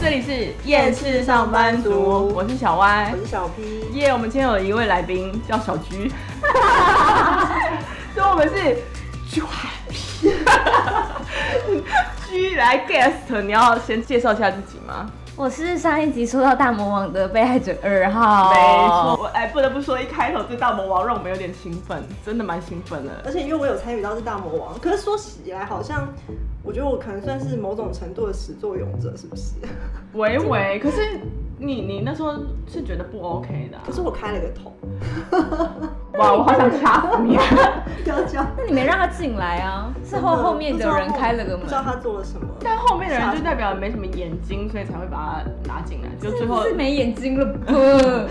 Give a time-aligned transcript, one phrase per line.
[0.00, 3.88] 这里是夜市上班族，我是小歪，我是小 P。
[3.92, 5.92] 耶，我们今天有一位来宾叫小 所
[8.16, 8.76] 以我们是
[9.28, 9.42] G
[12.56, 15.10] 来 guest，你要先介绍一下自己吗？
[15.36, 19.18] 我是上一集说到大魔王的被害者二号，没错。
[19.20, 23.10] 我哎，不得不说，一开头这大魔王让我们有点兴奋，真的蛮兴奋的。
[23.24, 26.06] 而且因为我有参与到这大魔王，可是说起来好像，
[26.62, 29.54] 我觉得我可能算是某种程度的始作俑者，是不是？
[30.12, 31.18] 喂喂，可是
[31.64, 32.34] 你你那时候
[32.66, 33.82] 是觉得不 OK 的、啊？
[33.86, 34.72] 可是我开了个头。
[36.18, 37.36] 哇，我好想掐死你！
[38.04, 38.46] 不要这样。
[38.56, 39.92] 那你没让他进来啊？
[40.04, 42.46] 是后后面的人开了个门，不知道他做了什么。
[42.60, 46.08] 但后面的人就代表没什么眼睛，所以才会把他拿进来。
[46.20, 47.58] 就最后是没眼睛了，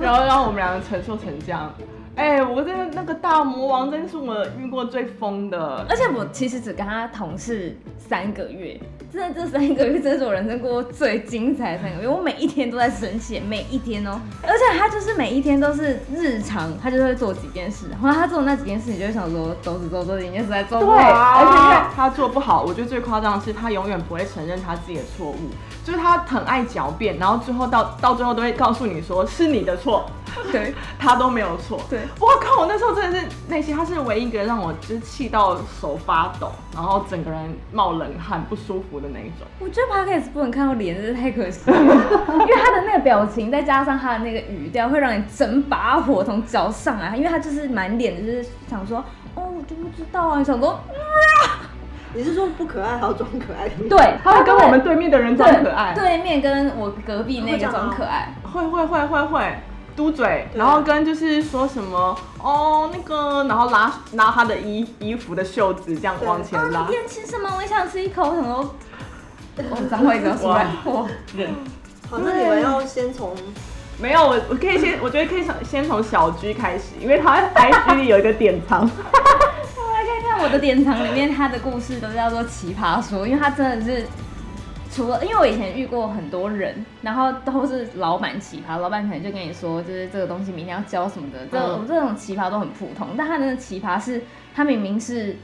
[0.00, 1.72] 然后让我们两个承受成这样。
[2.16, 8.80] 哎、欸，我真的那个大魔王真是我遇过最疯的，而且我其实只跟他同事三个月，
[9.14, 25.38] 真的这三个月真是我人生过最精彩的三个月，我每一天都在生气，每一天哦、喔，而且他就是每一天都是日常，他就会做几件事，然后他做的那几件事，你就会想说，都是做这几件事在做，对，而且他做不好，我觉得最夸张的是他永远不会承认他自己的错误，
[25.84, 30.10] 就是他很爱狡辩，然后最后到到最后都会告诉你说是你的错。
[30.50, 31.80] 对，他都没有错。
[31.88, 39.46] 对，我靠，我那时候真的是内心，他是唯一一个让我就是气到手发抖，然后整个人冒冷汗、不舒服的那一种。
[39.58, 47.16] 我觉得 Podcast 不能看到脸，真是太可惜了，因为他的那个表情，再加上他的那个语调，会让你整把火从脚上来。
[47.16, 48.98] 因为他就是满脸就是想说，
[49.34, 50.78] 哦，我就不知道啊，你想说，
[52.12, 53.68] 你是说不可爱，还要装可爱？
[53.88, 59.58] 对，他会跟我们对面的人装可爱，对面跟我隔壁那个装可爱，会会会会会。
[59.96, 66.80] 嘟嘴，然后跟就是说什么哦那个，然后拉拉他的衣衣服的袖子这样往前拉。
[66.80, 67.48] 你今天吃什么？
[67.56, 68.34] 我也想吃一口。
[68.34, 68.74] 什么？
[69.56, 70.66] 我脏话一个出来。
[70.84, 71.06] 哇，
[72.10, 73.36] 好，那你们要先从
[74.00, 78.80] 没有我我可以先，我觉得可以从先从小 G 开始，因为他 IG 里有一个典藏。
[78.90, 84.06] 我来看看我的典藏里面，他的故事都叫做奇葩说，因为他真的是。
[84.94, 93.08] 除了，因为我以前遇过很多人，然后都是老板奇葩，老板可能就跟你说，就是这个东西明天要交什么的，这种、嗯、这种奇葩都很普通。
[93.18, 94.22] 但他的奇葩是，
[94.54, 95.34] 他明明是，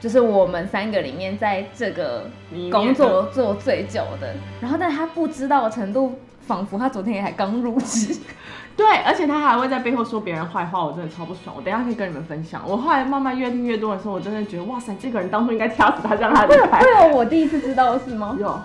[0.00, 2.28] 就是我们三个里面在这个
[2.72, 8.12] 工作做最久的，然后但他不知道的程度，仿佛他昨天也还刚入职。
[8.76, 11.56] 对，而且他还会在背后说别人坏话，我真的超不爽。
[11.56, 12.62] 我等一下可以跟你们分享。
[12.66, 16.80] 我后来慢慢越听越多的时候，我真的觉得哇塞，这个人当初应该掐死他，让他离开。
[16.80, 18.36] 会有我第一次知道的是吗？
[18.38, 18.46] 有。
[18.46, 18.62] 哇，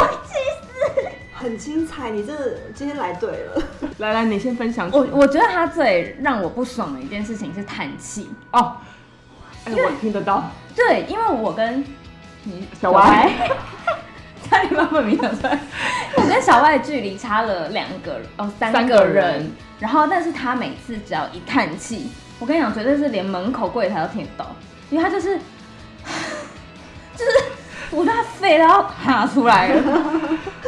[0.00, 0.32] 我气
[0.62, 1.08] 死！
[1.34, 2.32] 很精彩，你这
[2.74, 3.62] 今天来对了。
[3.98, 4.88] 来来，你先分享。
[4.90, 8.78] 我我觉得他最让我不爽的一件事情是叹气哦。
[9.66, 10.44] 哎，我听得到。
[10.74, 11.84] 对，因为我跟
[12.44, 13.30] 你小歪。
[14.76, 15.58] 差点把本名讲出来。
[16.16, 19.50] 我跟小外距离差了两个哦，三个人。
[19.80, 24.54] 然后，但是他每次只要一叹气，我跟你讲，绝对是连门口柜台都听得到，
[24.90, 25.38] 因为他，就是
[27.90, 29.82] 我那肺都要爬出来了。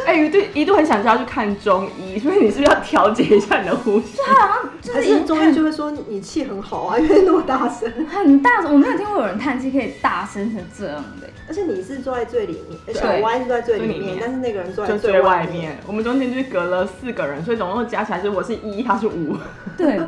[0.06, 4.18] 哎、欸，一度一度很想叫他去看中医，所以你是不是要调节一下你的呼吸？
[4.24, 8.72] 他好像就是中医就会说你气很好啊，因为那么大声，很大声。
[8.72, 11.28] 我没有听过有人叹气可以大声成这样的。
[11.48, 15.46] 而且你是坐在最里面，小歪是坐在最里面，但是那个人坐在最外面。
[15.46, 19.36] 外面我们中间就是隔了四个人，所以总共加起来是我是一，他是五。
[19.76, 19.98] 对。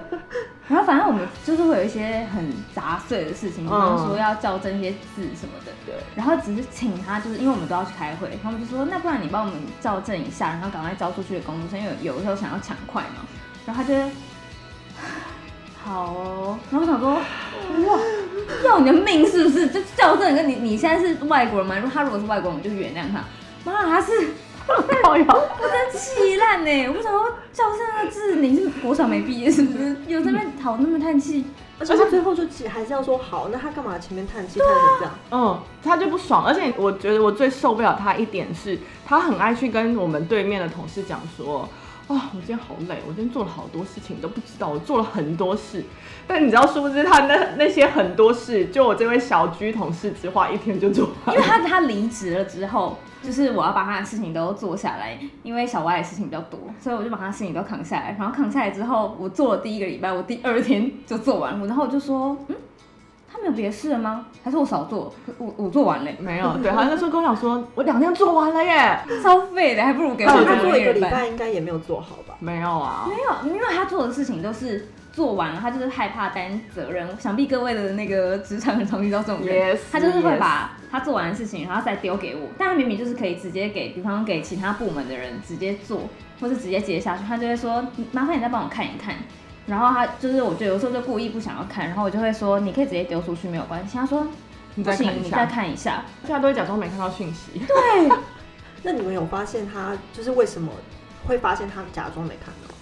[0.71, 5.73] 然后反正我们就是会有一些很杂碎的事情，比方说要校正一些字什么的。
[5.85, 5.97] 对。
[6.15, 13.27] 然后只是请他，就是因为我们都要去开会，他们就说那不然你帮我们校正一下，然后赶快交出去的工作，因为有的时候想要抢快嘛。
[13.67, 13.95] 然后他就
[15.83, 16.59] 好哦。
[16.71, 17.99] 然后我想说哇。
[18.65, 19.69] 要你的命是不是？
[19.69, 21.77] 就校正跟你，你现在是外国人吗？
[21.77, 23.23] 如果他如果是外国人，我就原谅他。
[23.65, 24.11] 妈，他是，
[24.71, 26.89] 我真气烂呢！
[26.89, 29.97] 我不想说教室那个字，你是国小没毕业是不是？
[30.07, 31.45] 有那边讨那么叹气，
[31.79, 35.15] 而且他最后就还是要说好，那他干嘛前面叹气叹成这样？
[35.33, 36.45] 嗯，他就不爽。
[36.45, 41.69] 而且我觉得我最受不了他一点是，他很爱去跟我们对面的同事讲说。
[42.15, 45.85] 啊、我今天好累，我今天做了好多事情，你都不知道，我做了很多事。
[46.27, 51.37] 但你知道，殊不知他那那些很多事，就我这位小居同事只花一天就做完。
[51.37, 58.17] 因为他他离职了之后，就是我要把他的事情都做下来，因为小歪的事情比较多，所以我就把他事情都扛下来。
[58.19, 61.67] 然后扛下来之后，我做了第一个礼拜，我第二天就做完了。
[61.67, 62.57] 然后我就说，嗯。
[63.41, 64.27] 没有别事了吗？
[64.45, 65.13] 还是我少做？
[65.39, 66.11] 我我做完了。
[66.19, 66.57] 没有。
[66.59, 72.35] 对，好像那时候跟我讲说， 我两天做完了耶， 超废的，还不如给我他做一个礼拜，应该也没有做好吧？
[72.39, 77.09] 没有啊，没有，因为他做的事情都是做完了，他就是害怕担责任。
[77.19, 82.49] 想必各位的那个职场很常遇到这种人，Yes, 他就是会把他做完的事情，然后再丢给我。
[82.59, 86.03] 但他明明就是可以直接给，比方给其他部门的人直接做，
[86.41, 89.15] 或是直接接下去，他就会说：“麻烦你再帮我看一看。”
[89.71, 94.27] 然后他就是，我觉得有时候就故意不想要看，然后我就会说：“你可以直接丢出去，没有关系。”他说
[94.75, 97.61] ：“你再看一下，你再看一下。”现在都会假装没看到讯息。
[97.61, 98.19] 对。
[98.83, 100.73] 那你们有发现他就是为什么
[101.27, 102.75] 会发现他假装没看到？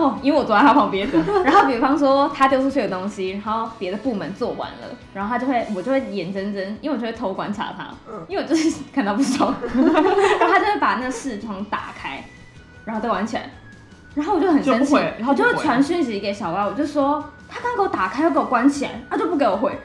[0.00, 1.08] 哦，因为我坐在他旁边。
[1.42, 12.22] 然后比方说他丢出去的东西，然后别的部门做完了，然后他就会，我就会眼睁睁，因为我就会偷观察他，嗯，因为我就是看到不爽， 然后他就会把那个视窗打开，
[12.84, 13.48] 然后再玩起来，
[14.16, 19.78] 然后我就很生气，然后就会传讯息给小歪，我就说他刚给我打开又给我关起来，他就不给我回，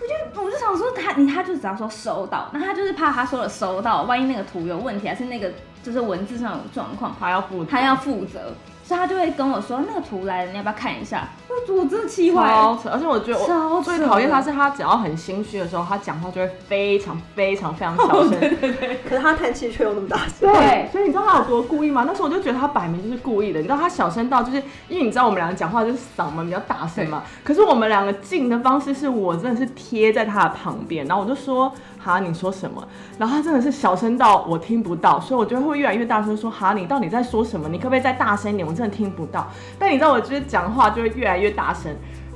[0.00, 5.52] 我就我就想说他你他就只要说收到，那他就是怕他说了收到，万一那个图有问题，还是那个
[5.82, 8.54] 就是文字上有状况，他要负他要负责。
[8.92, 11.26] 所以他就会跟我说，那个图来了，你要不要看一下？
[11.48, 18.32] 我我真的气坏了，而且我觉得我最讨厌他是他只要很心虚的时候，他讲话就会非常非常非常小声。
[18.38, 19.00] 对对对。
[19.08, 20.40] 可是他叹气却又那么大声。
[20.40, 20.90] 对。
[20.92, 22.04] 所以你知道他有多故意吗？
[22.06, 23.60] 那时候我就觉得他摆明就是故意的。
[23.60, 27.22] 你知道他小声到就是，因为你知道我们两个讲话就是嗓门比较大声嘛。
[27.42, 31.72] 可是我们两个近的方式是我真的是贴在他的旁边，然后我就说。
[32.02, 32.82] 哈，你说什么？
[33.18, 37.68] 然后他真的是小声到我听不到，所以我就会越来越大声说：哈，你到底在说什么？
[37.68, 38.66] 你可不可以再大声一点？
[38.66, 39.46] 我真的听不到。
[39.78, 41.94] 但你知道，我就是讲话就会越来越大声，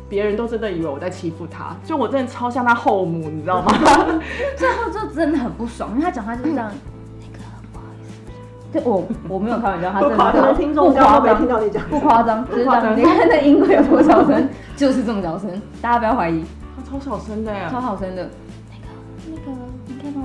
[0.09, 3.73] 别人都真的以为我在欺负他，就我真的超像他后母，你知道吗？
[4.57, 6.71] 最后就真的很不爽，因为他讲话就是这样。
[6.73, 6.79] 嗯、
[7.21, 12.97] 那个不好意思，对我我没有开玩笑，他真的不夸张，听众都没听到你讲，不夸张，不夸张。
[12.97, 15.51] 你看那音轨有多小声，就是这么小声，
[15.83, 16.45] 大家不要怀疑。
[16.77, 18.29] 他超小声的呀，超好声的。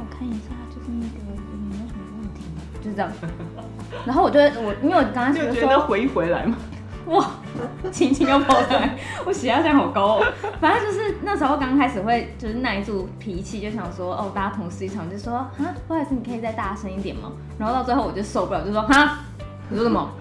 [0.02, 2.62] 我看一下，就是那个有没有什么问题吗？
[2.82, 3.12] 就是这样。
[4.06, 6.58] 然后我就我，因为我刚刚就觉得回一回来嘛。
[7.08, 7.32] 哇，
[7.92, 10.26] 轻轻又跑出来，我血压现在好高哦。
[10.62, 15.52] 反正就是那时候刚开始会就是耐住脾气，就想说哦，大家同事一场就说啊，
[15.88, 17.32] 不好意思，你可以再大声一点吗？
[17.58, 19.20] 然后到最后我就受不了，就说哈。
[19.72, 20.12] 你说什么？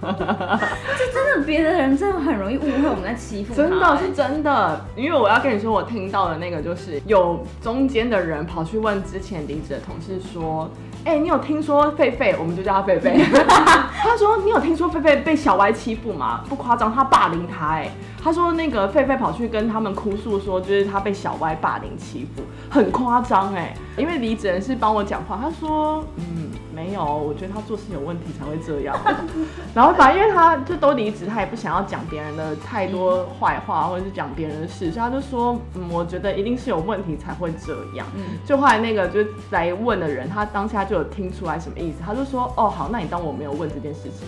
[0.00, 3.56] 这真的，别的人真的很容易误会我们在欺负他。
[3.56, 10.70] 真的是真的，因为我要跟你说，我听到的那个就是有中间的人跑去问之前离职的同事说
[11.04, 12.36] ：“哎、欸，你有听说狒狒？
[12.38, 13.12] 我们就叫他狒狒。
[14.02, 16.42] 他说：“你有听说狒狒被小歪欺负吗？
[16.48, 17.70] 不夸张，他霸凌他。
[17.70, 17.90] 哎，
[18.22, 23.52] 他说那个狒狒跑去跟他们哭诉说，就是他被小歪霸凌欺负，很夸张。
[23.54, 28.96] 哎，因为离职人是帮我讲话，他说：嗯。”没有，我觉得他做事有问题才会这样。
[29.74, 38.06] 然后反正因为他就都离职，他也不想要讲别人的太多坏话，或者是讲别人的事，所以他就说，嗯，我觉得一定是有问题才会这样。
[38.16, 39.20] 嗯，就后来那个就
[39.50, 44.26] 来问的人，他当下就有听出来什么意思，他就说，哦，好，那你当我没有问这件事情。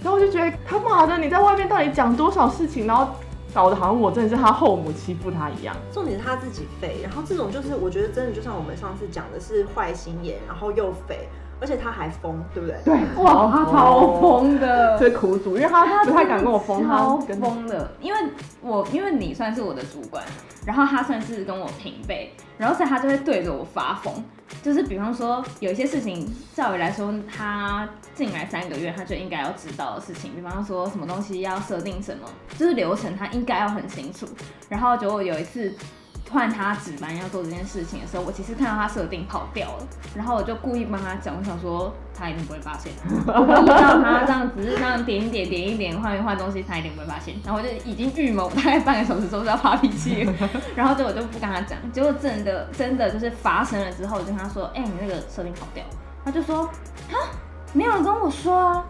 [0.00, 3.08] 然后我就觉得他妈的，你在外面到底讲多少事情，然后
[3.52, 5.76] 搞得好像我真的是他后母欺负他一样。
[5.92, 11.28] 重点是他自己肥，然后这种就是我觉得真的就像我们上次讲的是坏心眼，然后又肥。
[11.60, 12.76] 而且他还疯，对不对？
[12.84, 18.18] 对，哇，他超疯的，最苦主，因为他他不太敢跟我疯，他超疯的，因为
[18.62, 20.24] 我因为你算是我的主管，
[20.64, 24.24] 然后他算是跟我平辈，然后所以他就会对着我发疯，
[24.62, 34.26] 就是比方说有一些事情，照理来说他进来三个月他就应该要知道的事情，比方说什么东西要设定什么，就是流程他应该要很清楚，
[34.68, 35.74] 然后就有一次。
[36.32, 42.92] 换他值班要做这件事情的时候，我其实看到他设定跑掉了，然后我就故意帮他讲，我想说他一定不会发现，
[43.26, 47.34] 我让他这样只是这样点一点点一点换一换东西，他一定不会发现。
[47.44, 50.28] 然后我就已经预谋大概半个小时之后就要发脾气，
[50.76, 55.84] 然后就我就不跟他讲，结果真的真的就是发生了之后，我就跟他说，哎、欸，你那个设定跑掉，
[56.24, 56.62] 他就说，
[57.10, 57.14] 啊，
[57.72, 58.84] 没有人跟我说啊，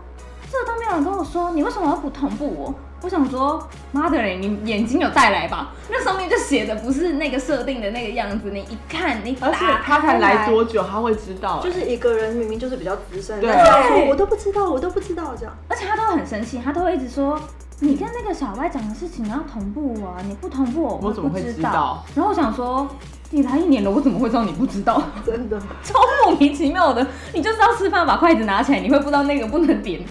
[0.50, 2.74] 这个都没有人跟我说，你为什么要不同步我？
[3.02, 5.72] 我想说，妈的嘞，你眼睛有带来吧？
[5.90, 11.60] 那上面就写的不是那个设定的那个样子，你一看，你而且他才来多久，他会知道？
[11.60, 15.54] 就是一个人明明就是比较资深，对，我都不知道，我都不知道这样。
[15.68, 17.40] 而且他都很生气，他都会一直说，
[17.78, 22.04] 你跟那个小歪讲的事情要同步啊，你不同步我，我怎么会知道？
[22.14, 22.86] 然后我想说，
[23.30, 25.02] 你来一年了，我怎么会知道你不知道？
[25.24, 30.02] 真的超莫名其妙的，你就是要吃饭把筷子拿起来，你会不知道那个不能点。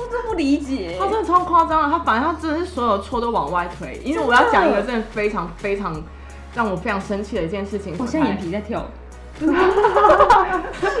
[0.00, 4.00] 我真不理解，他真的超夸张的，他反正他真的是所有错都往外推。
[4.04, 6.02] 因为我要讲一个真的非常非常
[6.54, 8.84] 让我非常生气的一件事情，我现在眼皮在跳，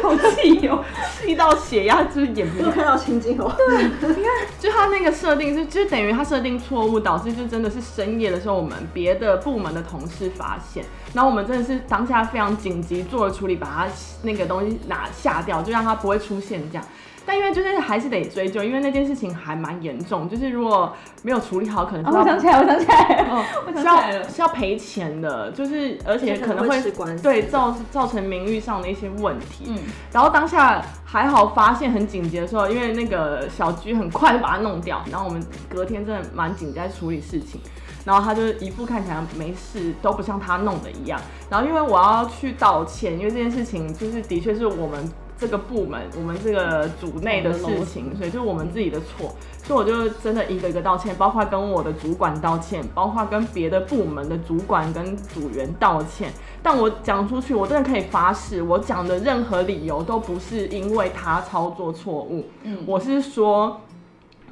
[0.02, 0.82] 好气哦，
[1.20, 3.52] 气到血压就是眼皮都看到青筋哦。
[3.56, 4.24] 对，你看，
[4.58, 13.86] 就他那个设定是，就等于他设定错误，导致就真的是深夜的时候，我们别的部门的同事发现，然后我们真的是当下非常紧急做了处理，把他
[14.22, 16.84] 那个东西拿下掉，就让他不会出现这样。
[17.26, 26.80] 但因为就是还是得追究，因为那件事情还蛮严重，就是如果没有处理好，可能我想起来，我想起来，哦， 我想起来了，是要赔钱的，就是而且可能会
[27.22, 29.66] 对造造成名誉上的一些问题。
[29.68, 29.78] 嗯，
[30.12, 37.60] 然后当下还好发现很紧急的时候，因为那个小居很快就把它弄掉，然后我们隔天真的蛮紧急在处理事情。
[38.02, 41.20] 然后他就一副看起来没事，都不像他弄的一样。
[41.50, 45.06] 然后因为我要去道歉，因为这件事情就是的确是我们
[45.40, 49.34] 这个部门、我们这个组内的事情，所以就是我们自己的错。
[49.64, 56.30] 所以我就真的一个一个道歉，包括跟我的主管道歉，包括跟别的部门的主管跟组员道歉。
[56.62, 62.44] 但我讲出去，我真的可以发誓，我讲的任何理由都不是因为他操作错误。
[62.62, 63.80] 嗯，我是说。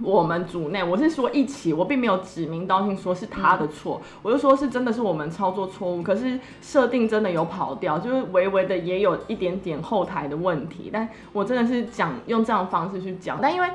[0.03, 13.69] 我们组内，我是说一起，我并没有指名道姓说是他的错，我就说是真的是我们操作错误，可是设定真的有跑掉，就是微微的也有一点点后台的问题，但我真的是讲用这样方式去讲，但因为。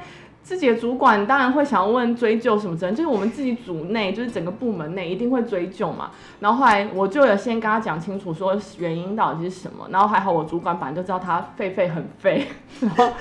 [0.43, 6.11] 自己的主管当然会想要问追究什么责任，就是我们自己组内，就是整个部门内一定会追究嘛。
[6.41, 9.87] 然后后来我就有先跟他讲清楚，说原因到底是什么。
[9.89, 12.45] 然后还好我主管本来就知道他废废很废，
[12.81, 13.13] 然 后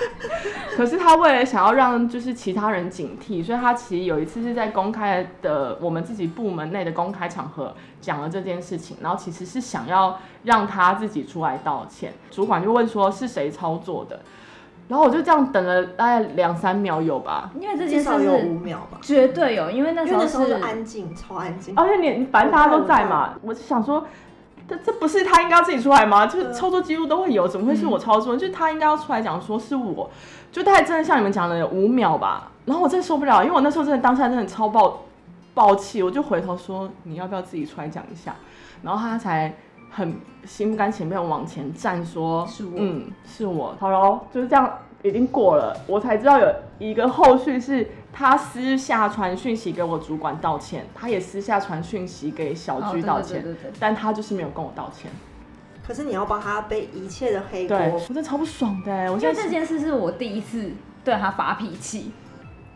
[0.75, 12.11] 可是他为了想要让就是其他人警惕，所以他其实有一次是在公开的我们自己部门内的公开场合讲了这件事情，然后其实是想要让他自己出来道歉。
[12.29, 14.19] 主管就问说是谁操作的？
[14.89, 21.73] 然后我就这样等了大概两三秒有吧，因为这件事是有五秒吧，绝对有，因为那时候是安静，超安静。
[21.77, 24.05] 而且你反正大家都在嘛，我就想说，
[24.67, 26.27] 这这不是他应该要自己出来吗？
[26.27, 28.35] 就是操作记录都会有，怎么会是我操作？
[28.35, 30.09] 嗯、就是他应该要出来讲说是我，
[30.51, 32.51] 就大概真的像你们讲的有五秒吧。
[32.65, 35.03] 然后我真的受不了，因为我那时候真的当下真的超爆
[35.53, 38.35] 爆气，我就回头说你要不要自己出来讲一下？
[38.83, 39.55] 然后他才。
[39.95, 45.77] 很心不甘情不愿往前站，说：“是我，嗯，是我。”好喽，就是这样，已经过了。
[45.85, 53.45] 我才知道有一个后续是，他私下传讯息给我主管道歉，他也私下传讯息给小鞠道歉，
[53.79, 55.11] 但他就是没有跟我道歉。
[55.85, 59.13] 可是你要帮他背一切的黑锅，对，我真的超不爽的。
[59.13, 60.71] 我觉得这件事是我第一次
[61.03, 62.11] 对他发脾气，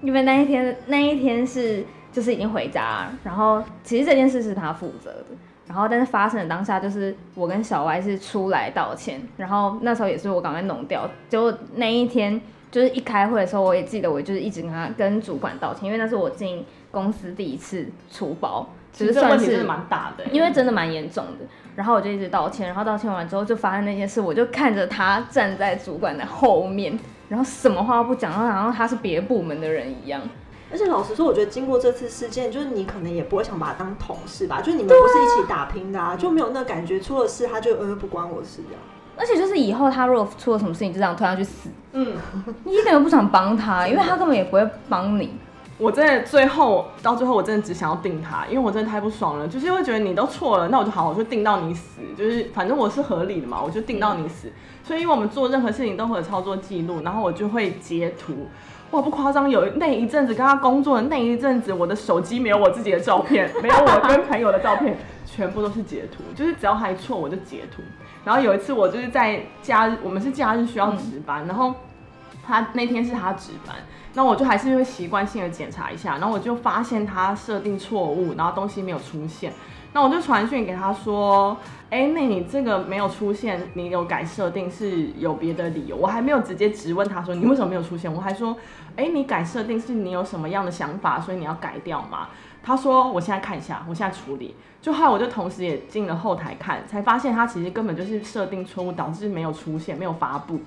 [0.01, 5.25] 因为那一天那一天是就是已经回家，然后其实这件事是他负责的。
[5.67, 11.09] 然后，但是发生的当下，就是我跟小歪是出来道歉，然后那时候也是我赶快弄掉。
[11.27, 12.39] 结果那一天
[12.71, 21.45] 就是一开会的时候，我也记得我就是一直跟他跟主管道歉，因为那是我进公司第一次出包，其实算是蛮大的，因为真的蛮严重的。
[21.75, 26.97] 然后我就一直道歉，然后道歉完之后就发生那件事，我就看着他站在主管的后面，
[27.29, 30.19] 然后什么话都不讲，然后好像他是别部门的人一样。
[30.71, 34.59] 而且老实说，我觉得经过这次事件，就是你可能也不会想把他当同事吧？
[34.61, 36.99] 就是你们不是一起打拼的啊，啊就没有那感觉。
[36.99, 38.81] 出了事他就呃不关我事这样。
[39.15, 41.69] 而且就是以后他如果出了什么事情，就这样推他去死。
[41.93, 42.15] 嗯，
[42.65, 45.31] 你一点都不想帮他，因为他根本也不会帮你。
[45.79, 49.47] 我真的最后到最后，我真的只想要定他，因为我真的太不爽了。
[49.47, 52.01] 就是会觉得你都错了，那我就好，我就定到你死。
[52.17, 54.51] 就是反正我是合理的嘛，我就定到你死。
[54.83, 58.47] 所以因为我们做任何事情都会有操作记录，然后我就会截图。
[58.91, 67.81] 哇，不夸张，有那一阵子跟他工作的那一阵子，我的手机没有我自己的照片，没有我跟朋友的照片， 全部都是截图，就是只要还错我就截图。
[68.23, 71.73] 然后有一次我就是在假日，我们是假日需要值班，嗯、然后
[72.45, 73.75] 他那天是他值班，
[74.13, 79.51] 那我就还是会习惯性的检查一下，然后我就发现他设定错误，然后东西没有出现。
[79.93, 81.57] 那我就传讯给他说，
[81.89, 85.95] 哎、那你这个没有出现，你有改设定是有别的理由？
[85.95, 88.55] 我还没有直接质问他说你为什么没有出现，我还说，
[88.95, 92.29] 哎、你改设定是你有什么样的想法，所以你要改掉吗？
[92.61, 94.55] 他说我现在看一下，我现在处理。
[94.81, 100.59] 就后来我就同时也进了后台看，才发现他其实根本就是设定错误导致没有出现，没有发布。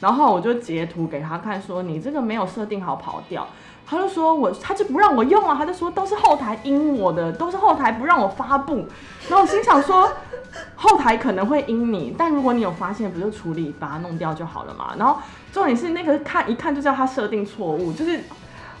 [0.00, 3.48] 然后我就截图给他看，说你这个没有设定好跑掉。
[3.86, 8.86] 他就说我，他就不让我用啊，他就说都是后台阴我的，都是后台不让我发布。
[9.28, 10.10] 然后我心想说，
[10.74, 14.94] 后台可能会阴你，但如果你有发现，不就处理把它弄掉就好了嘛。
[14.98, 15.18] 然后
[15.52, 18.20] 重点是那个看一看就知道他设定错误，就是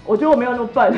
[0.04, 0.92] 我觉得我没有那么笨，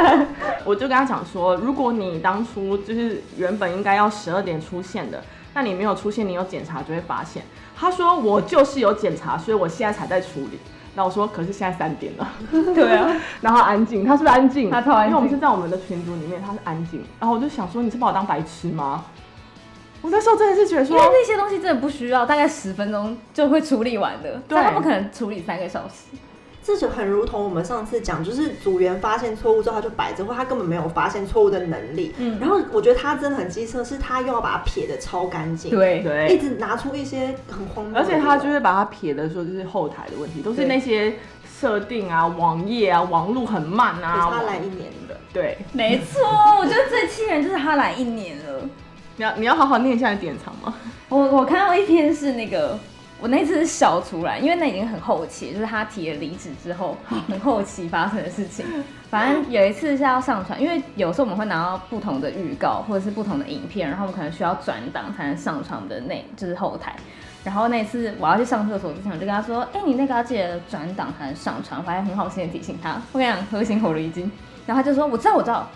[0.64, 5.22] 我就跟他讲说，如果你当初就是原本应该要十二点出现的，
[5.56, 7.42] 那你没有出现，你有检查就会发现。
[7.74, 10.58] 他说我就是有检查，所以我现在才在处理。
[10.94, 13.10] 那我说，可是现在三点了， 对啊，
[13.40, 14.70] 然后安静，他是不是安静？
[14.70, 17.02] 他超安静，因为我们是在我们的群组里面，他是安静。
[17.18, 19.06] 然后我就想说，你是把我当白痴吗？
[20.02, 26.14] 我那时候真的是觉得说，因为那些东西真的不需要，大概十分钟就会处理完的，对，但他不可能处理三个小时。
[26.66, 32.12] 这就很如同我们上次讲，就是组员发现错误之后，他就摆着，或他根本没有发现错误的能力。
[32.18, 41.14] 嗯，然后我觉得他真的很机车，是他又要把它撇的超干净，对对，一直拿出一些很荒谬，而且他就是把它撇的说，就是后台的问题，都是那些
[41.56, 44.28] 设定啊、网页啊、网路很慢啊。
[44.28, 46.20] 他来一年的，对，没错，
[46.58, 48.68] 我觉得最气人就是他来一年了。
[49.18, 50.74] 你要你要好好念一下你典藏吗？
[51.10, 52.76] 我我看到一篇是那个。
[53.20, 56.96] 我那次是笑出来，因为那已经很后期，就是他提了离职之后，
[57.28, 58.64] 很后期发生的事情。
[59.08, 66.94] 反正有一次是要上传，因为有时候我们会拿到不同的预告或者是不同的影片，然后我们可能需要转档才能上传的那，就是后台。
[67.44, 74.28] 然后那次我要去上厕所之前，我就跟他说：“哎、欸，你那个要记得转档才能上传。”我还很好心的提醒他，我跟你讲，核心火了已经。
[74.66, 75.68] 然后他就说：“我知道，我知道，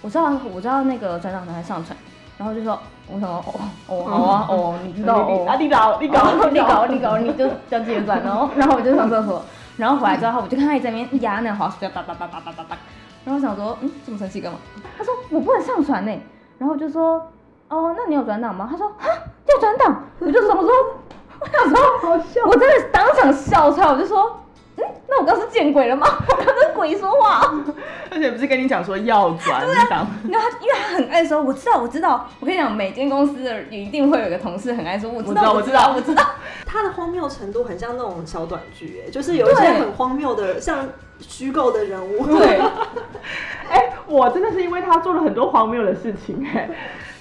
[0.00, 1.94] 我知道，我知道那个转档才能上传。”
[2.38, 9.42] 然后就说，我想说，哦哦好啊，哦，你知道哦，啊你搞你搞你搞你搞，你就要记得转，然后 然后我就上厕所，
[9.76, 12.76] 然后回来之后我就看他一直在那边压那个滑鼠，就叭叭叭叭叭叭叭，
[13.24, 14.58] 然后我想说，嗯，这么生气干嘛？
[14.96, 16.12] 他说我不能上传呢，
[16.58, 17.14] 然后我就说，
[17.68, 18.68] 哦，那你有转档吗？
[18.70, 19.08] 他说，哈，
[19.46, 20.68] 要转档，我就想说，
[21.40, 24.40] 我想说，好笑，我真的当场笑出来，我就说。
[24.78, 26.06] 嗯，那我刚是见鬼了吗？
[26.28, 27.52] 我刚跟鬼说话，
[28.10, 32.28] 而且不是跟你讲说要转档，你知道他，因为他很爱说，我知道，我知道。
[32.40, 36.24] 我跟你讲，每间公司的一定会有一个同事很爱说，我知道，我知道，我知道。
[36.64, 40.86] 他的荒谬程度很像那种小短剧，哎，就是有一些很荒谬的，像
[41.18, 42.26] 虚构的人物。
[42.38, 42.60] 对，
[43.70, 46.68] 哎、欸，我真的是因为他做了很多荒谬的事情，哎，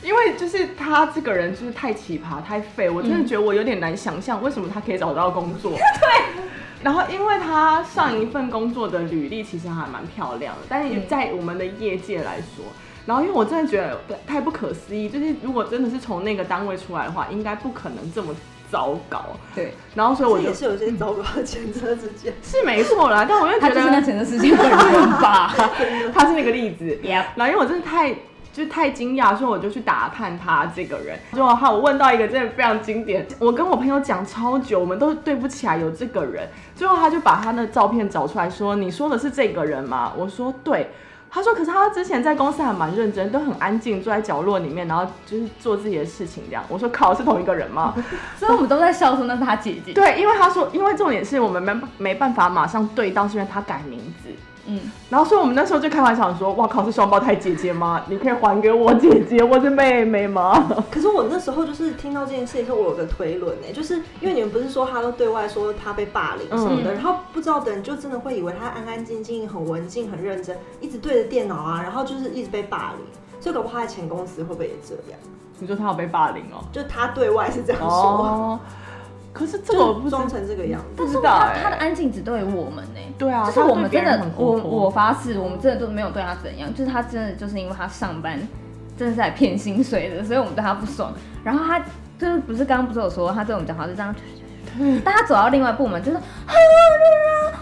[0.04, 5.72] 因为就是他这个人就是太奇葩、太废，我真的觉得我有点难想象为什么他可以找到工作。
[5.72, 6.44] 对。
[6.84, 12.66] 然后，因为他上一份工作的履历其实还蛮漂亮的，但是在我们的业界来说，
[13.06, 18.36] 然后因为我真的觉得太不可思议，就是如果真的是从那个单位出来的话，应该不可能这么
[18.70, 19.24] 糟糕。
[19.56, 23.26] 对，然后所以我也是有些糟糕的前车之鉴，是没错啦。
[23.28, 25.54] 但我又觉得他 是那前车之鉴本人吧，
[26.14, 27.00] 他是那个例子。
[27.04, 28.16] 然后因为我真的太。
[28.58, 31.16] 就太惊讶，所以我就去打探他这个人。
[31.32, 36.50] 就好，我问到一个真的非常经典，我跟我朋友讲超久，我们都对不起来有这个人。
[36.76, 40.90] 最后他就把他的照片找出来说：“你说的是这个人吗？”我说：“对。”
[41.30, 47.94] 他说：“可是他之前在公司还蛮认真，都很安静，坐在角落里面，然后就是做自己的事情这样。”我说：“靠，是同一个人吗？”
[48.40, 49.94] 所以我们都在笑说那是他姐姐。
[49.94, 54.30] 对，因为他说，因为重点是我们没没办法马上对到，是因为他改名字。
[54.68, 58.04] 嗯，然后所以我们那时候就开玩笑说，哇靠，是双胞胎姐姐吗？
[58.08, 60.68] 你可以还给我姐姐，我是妹妹吗？
[60.92, 73.06] 可是我那时候就是听到这件事情，我有个推论呢，就是因为你们不是说他都对外说他被霸凌什么的，嗯、然后不知道的人就真的会以为他安安静静、很文静、很认真，一直对着电脑啊，然后就是一直被霸凌，
[73.40, 75.18] 所以搞不好他在前公司会不会也这样？
[75.60, 76.62] 你说他有被霸凌哦？
[76.74, 77.90] 就他对外是这样说。
[77.90, 78.60] 哦
[79.38, 83.00] 可是这个我不装成这个样子，但是他他的安静只对我们呢。
[83.18, 86.74] 对啊，就是我们真的，我我发誓，我们真的都没有对他怎样。
[86.74, 88.40] 就是他真的就是因为他上班
[88.98, 91.14] 真的是来骗薪水的，所以我们对他不爽。
[91.44, 91.80] 然后他
[92.20, 94.14] 就是不是刚刚不是有说他对我们讲话是这样。
[95.04, 96.54] 但他走到另外部门，就是啊啊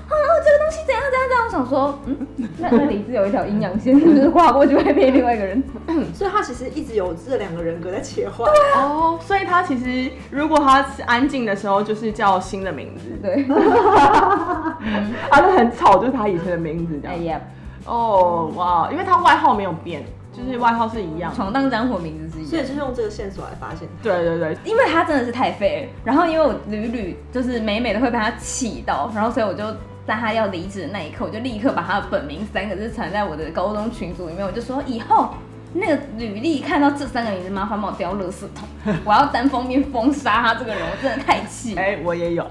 [0.08, 1.45] 啊，这个东西怎样怎样怎样。
[1.45, 2.17] 我想说，嗯，
[2.58, 5.63] 那那里是有一条阴阳线，就是跨过去会变另外一个人。
[6.13, 8.49] 所以他其实一直有这两个人格在切换。
[8.75, 13.04] 哦，所以他其实如果他是安静的时候，就是叫新的名字。
[13.21, 13.45] 对。
[15.30, 17.17] 他是很吵，就是他以前的名字这样。
[17.17, 17.39] 哎呀。
[17.86, 20.04] 哦哇，因为他外号没有变。
[20.36, 23.88] 就是外号是一样，闯荡江湖名字是一样，所以就是用这个线索来发现。
[24.04, 29.63] 对对对，因为他真的是太废了，然后因为我屡屡就是每每都会被他气到，然后所以我就
[30.06, 35.30] 在他要离职的那一刻，我就立刻把他的本名三个字传在我的高中群组里面，我就说以后
[35.74, 41.76] 那个履历看到这三个名字，麻烦帮我丢垃圾桶， 我要单封面封杀他这个人，我真的太气。
[41.76, 42.45] 哎、欸， 我也有，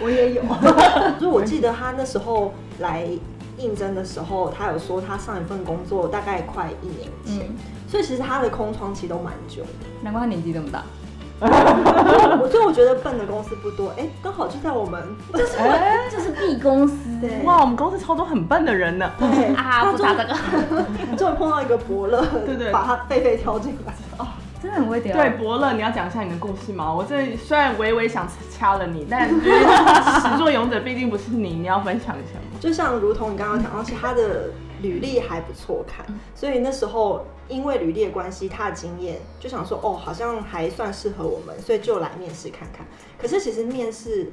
[0.00, 0.42] 我也有，
[1.18, 3.06] 所以我记得他那时候来。
[3.62, 7.56] 应征的时候，他有说他上一份工作大概快一年前，嗯、
[7.88, 9.68] 所以其实他的空窗期都蛮久的。
[10.02, 10.82] 难怪他年纪这么大。
[11.42, 15.02] 所以我觉得笨的公司不多，哎、欸，刚好就在我们，
[15.34, 16.94] 就是哎，这是 B 公司，
[17.42, 19.10] 哇，我们公司超多很笨的人呢。
[19.18, 20.36] 对啊，不打这个，
[21.16, 23.92] 终于碰到一个伯乐，对对，把他贝贝挑进来。
[24.18, 24.28] 哦，
[24.62, 25.16] 真的很会屌。
[25.16, 26.94] 对，伯乐，你要讲一下你的故事吗？
[26.94, 32.58] 我这虽然微微想掐了你，但 始作俑者毕竟不是你，你要分享一下吗？
[32.60, 42.86] 就像如同你刚刚讲到，其实他的履历还不错看，所以那时候因为履历的关系，他的经验就想说，哦，好像还算适合我们，所以就来面试看看。
[43.18, 44.30] 可是其实面试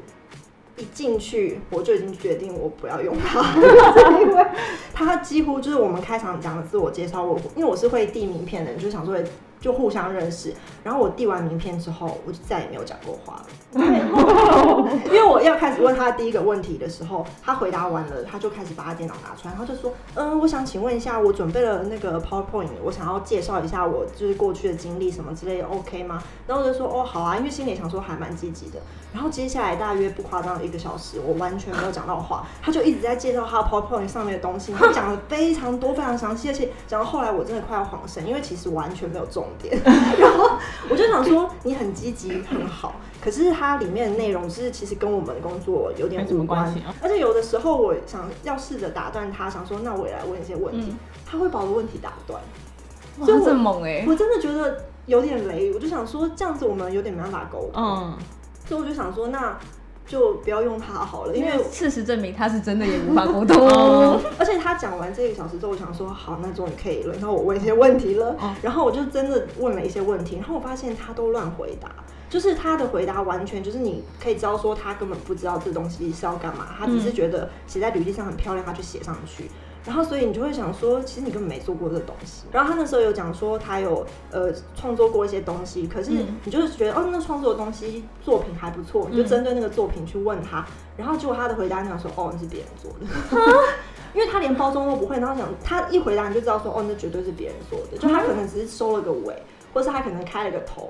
[0.77, 3.41] 一进去，我就已经决定我不要用他，
[4.21, 4.45] 因为
[4.93, 9.17] 他几乎就是我们开场讲的自我介绍，我因为我是会递名片的人，就想说
[9.59, 10.53] 就互相认识。
[10.83, 13.45] 然后我递完名片之后，我就再也没有讲过话了。
[13.71, 13.85] 对
[15.05, 28.79] 因为我要开始问他第一个问题的时候，他回答完了，他就开始把他电脑拿出来，然后就说：“嗯，我想请问一下，我准备了那个 PowerPoint，我想要介绍一下我就是过去的经历什么之类的，OK 吗？”然后我就说：“哦，好啊。”因为心里想说还蛮积极的。
[29.13, 39.79] 然后接下来大约不夸张一个小时，我完全没有讲到话，他就一直在介绍他 PowerPoint 上面的东西，他讲了非常多、非常详细，而且讲到后来我真的快要恍神，因为其实完全没有重点。
[39.85, 40.49] 然后
[40.89, 42.95] 我就想说，你很积极，很好。
[43.21, 50.95] 可是它里面的内容是其实跟我们的工作有点无关，而且有的时候我想要试着打断他，想说那我也来问一些问题，
[51.25, 52.41] 他会把我的问题打断，
[53.27, 54.05] 就这么猛哎！
[54.07, 58.17] 我真的觉得有点雷，我就想说这样子我们有点没办法沟通，嗯，
[58.65, 59.57] 所以我就想说那
[60.07, 71.89] 就不要用他好了，因为事实证明他是真的也无法沟通， 而且他讲完这个小时之后，我想说好，那终于可以轮到我问一些问题了，然后我就真的问了一些问题，然后我发现他都乱回答。
[72.29, 79.49] 就是他的回答完全就是你可以知道说他根本不知道这东西是要干嘛，他只是觉得写在履历上很漂亮，他就写上去。
[79.85, 82.43] 然后所以你就会想说，其实你根本没做过这东西。
[82.51, 86.11] 然后他那时候有讲说他有呃创作过一些东西，可是
[86.43, 90.63] 你就是觉得哦，那创作的东西作品还不错，你就针对那个作品去问他。
[90.97, 93.07] 然后结果他的回答你想说哦，那是别人做的，
[94.13, 95.17] 因为他连包装都不会。
[95.17, 99.41] 然后想他一回答你就知道说哦，那绝对是别人做的，就他可能只是收了个尾，
[99.73, 100.89] 或是他可能开了个头。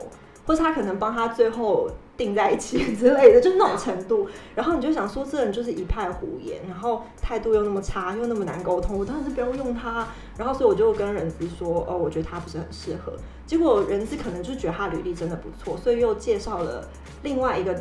[0.50, 4.28] 或是他可能帮他最后定在一起 之类的，就那种程度。
[4.56, 10.08] 然后你就想说，这人就是一派胡言，然后态度又那么差，又那么难沟通，我当然是不要用他。
[10.36, 13.14] 然后所以我就跟人资说，哦，我觉得他不是很适合。
[13.46, 16.84] 结果人资可能就觉得他履历真的不错，所以又介绍了
[17.22, 17.80] 另外一个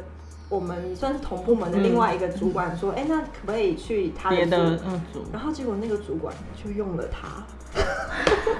[0.48, 4.86] 我们算是同部门的另外一个主管，说，哎、嗯，那可不可以去他的组？
[4.86, 5.00] 嗯，
[5.32, 7.28] 然后结果那个主管就用了他。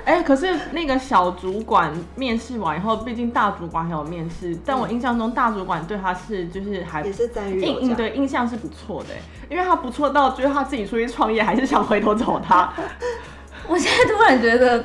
[0.05, 9.15] 哎、欸，可是那个小主管面试完以后，毕竟大主管还有面试，但我印象中大主管对他是就是还也是在印印对印象是不错的，
[9.49, 12.71] 因为他不错到就是他自己出去创业，还是想回头找他。
[13.67, 14.83] 我现在突然觉得，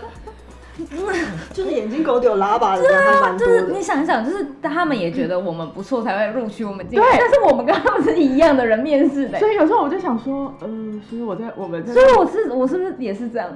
[1.54, 3.62] 就是眼睛狗丢拉巴的人还蛮多的。
[3.62, 7.06] 就是你想一想，就是他们也觉得我们不错，才会录取我们进来。
[7.06, 13.50] 对，但是我们跟他们是一样的人面试的，所以有时候我就想说，嗯、呃，所以我在我们在，所以我是我是不是也是这样？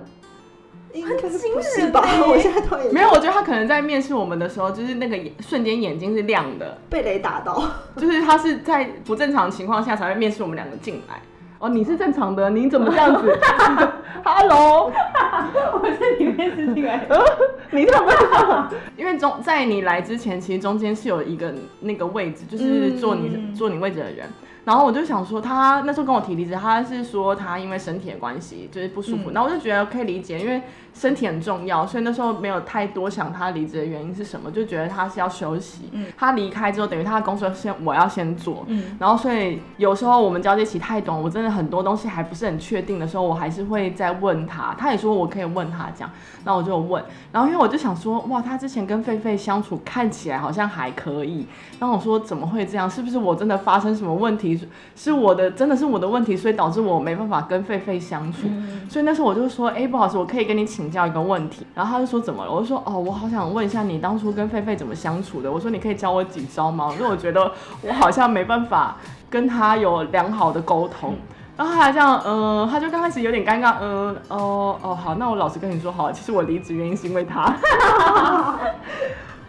[0.93, 2.01] 很惊人吧？
[2.27, 7.61] 我现在突然没有，我觉得他可能在面试我们的时候，就是那个瞬间眼睛是亮的，被雷打到，
[7.97, 11.21] 就是他是在不正常情况下才会面试我们两个进来。
[11.59, 13.35] 哦，你是正常的，你怎么这样子？
[14.23, 14.91] Hello，
[15.81, 17.19] 我是里面是进来的，
[17.71, 18.69] 你怎么？
[18.95, 24.27] 因为中在你来之前，其实中间是有一个那个位置，就是坐你、嗯、坐你位置的人。
[24.65, 29.31] 然后我就想说，他那时候跟我提离职，他是说他因为身体的关系就是不舒服。
[29.31, 30.61] 那、嗯、我就觉得可以理解，因为
[30.97, 35.89] 身体很重要，所以那时候没有太多想他离职的原因是什么，就觉得他是要休息。
[35.91, 38.63] 嗯、他离开之后，等于他的工作先我要先做。
[38.67, 44.73] 嗯、然后所以有时候我们交接期太短，我真的很多东西还不是很确定的时候，我还是会再问他。
[44.75, 46.09] 他也说我可以问他这样，
[46.43, 47.03] 那我就问。
[47.31, 51.45] 然后因为我就想说，哇，他之前跟狒狒相处看起来好像还可以。
[51.79, 52.89] 然后我说怎么会这样？
[52.89, 54.59] 是不是我真的发生什么问题？
[54.95, 58.47] 是我的真的是我的问题，所以导致我没办法跟狒狒相处。
[58.47, 61.65] 嗯、所以那时候我就说，哎、欸，不好意思，我可以跟你请教一个问题。
[61.73, 62.51] 然后他就说怎么了？
[62.51, 65.51] 我就说，哦，我好想问一下你当初跟狒狒怎么相处的。
[65.51, 66.93] 我说你可以教我几招吗？
[66.97, 68.97] 因为我觉得我好像没办法
[69.29, 71.13] 跟他有良好的沟通。
[71.13, 71.17] 嗯、
[71.57, 77.43] 然后他还这样，嗯、呃，他就刚开始有点尴尬，嗯、呃，哦，哦，好，那我老实跟你说，好，其实我离职原因是因为他。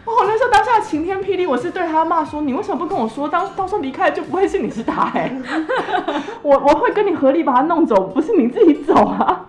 [0.05, 3.29] 哦，那时候当下晴天霹雳，我是对他骂说：“你为什么不跟我说？
[3.29, 5.41] 当到时候离开就不会是你是他哎、欸，
[6.41, 9.45] 我我会跟你合力把他弄走，不是你自己走啊。”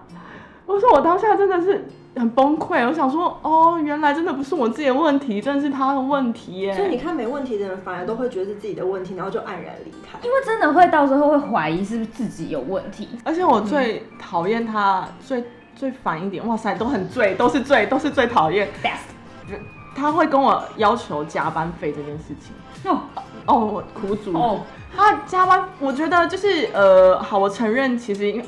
[0.70, 1.84] 我说我当下真的是
[2.16, 6.76] 很崩溃，我想说哦，原来真的不是我自己的问题，真的是他的问题耶。
[6.76, 13.08] 所以你看，没问题的人反而都会觉得是自己的问题，然后就黯然离开，因为真的会到时候会怀疑是不是自己有问题。
[13.24, 18.68] 而且我最讨厌他，最最烦一点，哇塞，都很醉，都是醉，都是最讨厌。
[18.82, 19.58] Best.
[19.96, 22.54] 他会跟我要求加班费这件事情。
[22.90, 23.00] 哦
[23.46, 24.32] 哦，苦主。
[24.34, 24.60] 哦，
[24.96, 28.44] 他加班，我觉得就是呃，好，我承认，其实因为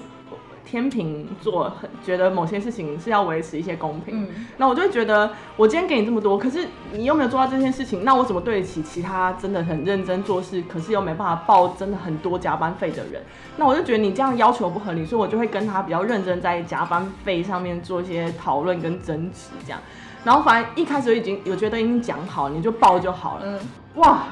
[0.73, 4.25] 天秤座很觉得某些事情是要维持一些公平。
[4.25, 4.47] 嗯。
[4.57, 13.23] 那我就会觉得，我今天给你这么多，可是你又没有做到这件事情，那我怎么对得起其他真的很认真做事，可是又没办法报真的很多加班费的人？
[13.59, 19.79] 那我就觉得你这样要求不合理，所以我就会跟他比较认真在加班费上面做一些讨论跟争执，这样。
[20.25, 23.43] 然后反正一开始就已经有觉得已经讲好，你就报就好了。
[23.45, 23.61] 嗯，
[23.97, 24.23] 哇，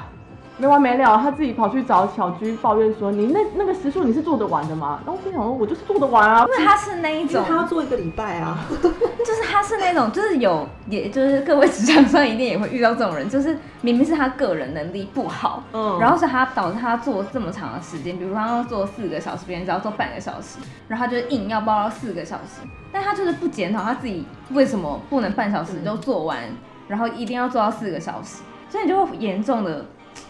[0.61, 29.83] 没完没了，他自己跑去找小居抱怨说：“你那那个时数你是做得完的吗？”然后我心想说：“我就是做得完啊。”因为他是那一种，他要做一个礼拜啊， 就是他是那种，就是有，也就是各位职场上一定也会遇到这种人，就是明明是他个人能力不好，嗯，然后是他导致他做这么长的时间，比如说他要做四个小时，别人只要做半个小时，然后他就硬要包到四个小时，但他就是不检讨他自己为什么不能半小时就做完，嗯、然后一定要做到四个小时，所以你就会严重的。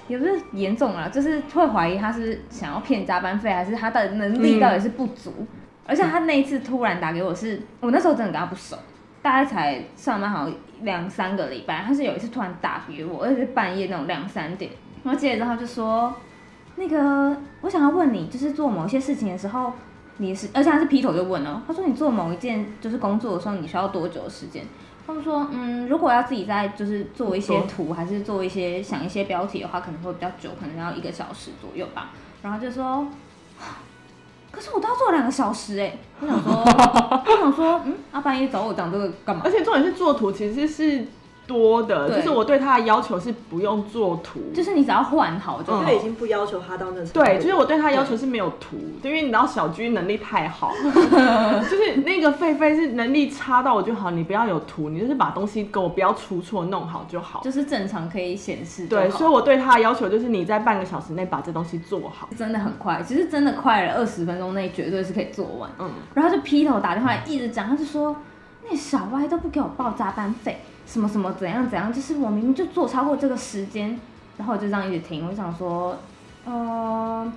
[0.08, 5.34] 也不是严重啊，就是会怀疑他是想要骗加班费，还是他的能力到底是不足。
[5.40, 5.48] 嗯、
[5.86, 8.78] 而且他那一次突然打给我是，是我那时候真的跟他不熟，
[9.22, 11.84] 大概才上班好像两三个礼拜。
[11.86, 14.72] 他是有一次突然打给我，而且是半夜那种两三点，
[15.04, 16.14] 然后接着之后就说，
[16.76, 19.72] 那个我想要问你，就是做某些事情的时候，
[20.18, 24.66] 你是，而且他是劈头就问哦，他说你做某一件就是工作的时候，你需要多久的时间？
[25.06, 32.12] 他们说，嗯，如果要自己在就是做一些图，还是做一些想一些标题的话，可能会比较久，可能要一个小时左右吧。
[32.42, 33.08] 然后就说，
[34.52, 35.98] 可是我都要做两个小时哎。
[36.20, 39.42] 我想说， 我想说，嗯，阿半夜找我讲这个干嘛？
[39.46, 41.06] 而且重点是做图其实是。
[41.52, 47.06] 多的，就是我对他的要求是不用做图，就是你只要换好就，他已经不要求他到那。
[47.08, 58.88] 对，就是我对他要求是没有图，因为你知道小居能力太好， 就是那个狒狒是能力差到我就好，你不要有图，你就是把东西给我不要出错弄好就好，就是正常可以显示。
[58.88, 65.70] 对，所以我对他的要求就是你在半个小时内把这东西做好，真的很快，其实真的快了，二十分钟内绝对是可以做完。
[65.80, 68.16] 嗯，然后就劈头打电话一直讲，他就说
[68.76, 70.62] 小歪都不给我报加班费。
[70.86, 73.98] 什么什么怎样怎样，就是我明明就做超过这个时间，
[74.38, 75.26] 然后我就这样一直听。
[75.26, 75.98] 我想说，
[76.44, 77.32] 呃，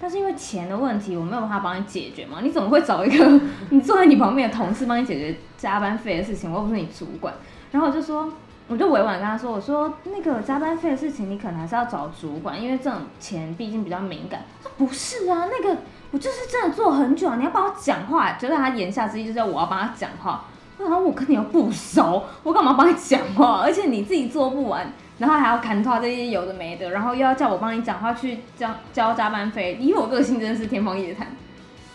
[0.00, 2.38] 但是因为钱的问题，我没有办法帮你解决嘛。
[2.42, 6.50] 你怎么会找一个 你坐在你旁边的同事帮你解决加班费的事情？
[6.50, 7.32] 我又不是你主管。
[7.70, 8.32] 然后我就说，
[8.66, 14.42] 我就委婉跟他说，我说那个加班费的事情，你可能还是要找主管，因为这种钱毕竟比较敏感。
[14.64, 20.44] 他说不是啊，那个我就是真的做很久啊，你要帮我讲话，觉得他言下之意就是我要帮他讲话。
[20.78, 23.60] 然后我跟你又不熟，我干嘛帮你讲话？
[23.62, 31.28] 而且你自己做不完，然后还要砍他这些有的没的，然后又要叫我帮你讲话去交交加班费，以我个性真的是天方夜谭。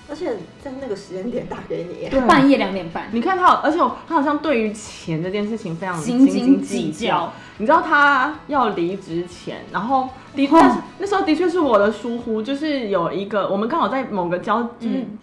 [0.10, 3.08] 而且在那个时间点打给你，对半夜两点半。
[3.13, 3.78] 你看他，而且
[4.10, 7.32] 他好像对于钱这件事情非常斤斤计较。
[7.60, 14.98] 你知道他要离职前，然后的确、哦、那时候的确是我的疏忽，就是有一个我们刚好在某个交就是。
[14.98, 15.17] 嗯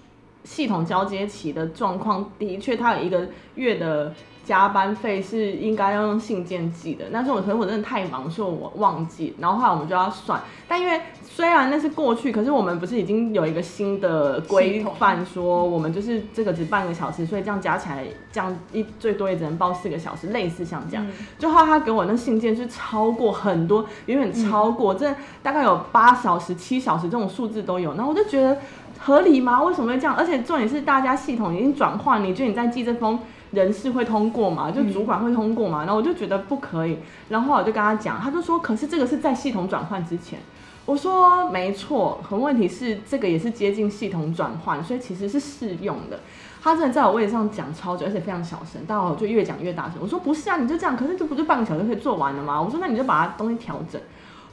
[0.49, 7.05] 系统交接期的状况，的确，他有一个月的加班费是应该要用信件寄的。
[7.11, 9.37] 那时候我可能我真的太忙，所以我忘记。
[9.39, 21.07] 然后后来我们就要算，但因为虽然那是过去，可是我们不是已经有一个新的规范，说我们就是这个只半个小时，所以这样加起来，这样一最多也只能报四个小时，类似像这样。
[21.39, 27.93] 就后来他给我那信件是超过很多，远远超过，这大概有八小时、七小时这种数字都有。
[27.95, 28.57] 然后我就觉得。
[28.99, 29.63] 合理吗？
[29.63, 30.15] 为什么会这样？
[30.15, 33.19] 而且重点是，大家系统已经转换，你觉得你在寄这封
[33.53, 34.71] 人事会通过吗？
[34.71, 35.81] 就主管会通过吗？
[35.81, 36.99] 然后我就觉得不可以。
[37.29, 40.39] 然后我就跟他讲，他就说：“可是这个是在系统转换之前。”
[40.85, 46.21] 我说：“没错，可问题是这个也是接近系统转换，所以其实是适用的。”
[46.61, 49.95] 他真的在我位置上讲超久，而且非常小声，但我就越讲越大声。
[50.01, 54.01] 我说：“不是啊，你就这样，可是这不就半个小时可以做完了吗？”我说：“那你就把它东西调整。”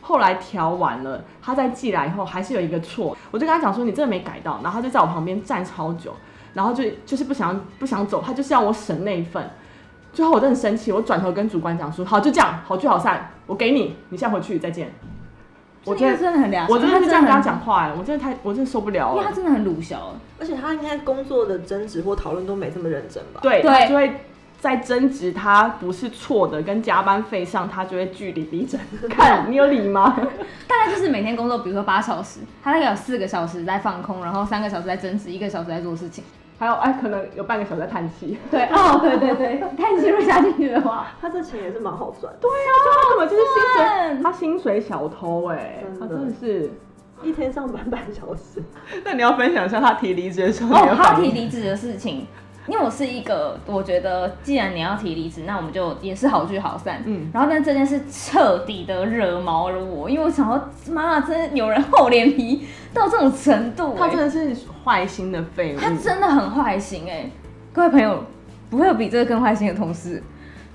[0.08, 6.14] 后来调完了，他再寄来以后还是有一个错，我就跟他讲说，你真的没改到，然后他就在我旁边站超久，
[6.54, 9.50] 然后就就是不想不想走，他就是要我审那一份。
[10.14, 14.94] 最后我真的生气，我转头跟主管讲说，好，就这样，好聚好散，我给你，你现在回去再见。
[15.86, 23.40] 我真的真的很良心，我真的是这样跟他讲话哎，我真的太我真的受不了了，因为他真的很鲁小，而且他应该工作的争执或讨论都没这么认真吧？
[23.42, 24.14] 对对，就会。
[24.60, 28.80] 在争执他不是错的跟加班费上，他就会据理力争。
[29.10, 30.16] 看你有理吗？
[30.68, 36.24] 大概就是每天工作，比如说八小时，他大概有四个小时在放空，然后三个小时在争执，一个小时在做事情，
[36.58, 38.38] 还有哎，可能有半个小时在叹气。
[38.50, 42.34] 对哦，对对对，叹气如果加进去的话，他这钱也是蛮好赚。
[42.42, 42.72] 对啊，
[43.04, 46.72] 他根本就是薪水，他薪水小偷哎，他真的是
[47.24, 48.64] 一天上班半小时。
[49.06, 52.26] 那你要分享一下他提离职的时候，哦，他提离职的事情。
[52.68, 57.04] 因为我是一个，我觉得既然你要提离职，那我们就也是好聚好散。
[57.06, 67.32] 嗯，然后但这件事彻底的惹毛了我，因为我想说，妈妈真的有人厚脸皮到这种程度，欸，他真的是坏心的废物，他真的很坏心哎，欸，
[67.72, 68.24] 各位朋友，
[68.72, 70.24] 不会有比这个更坏心的同事，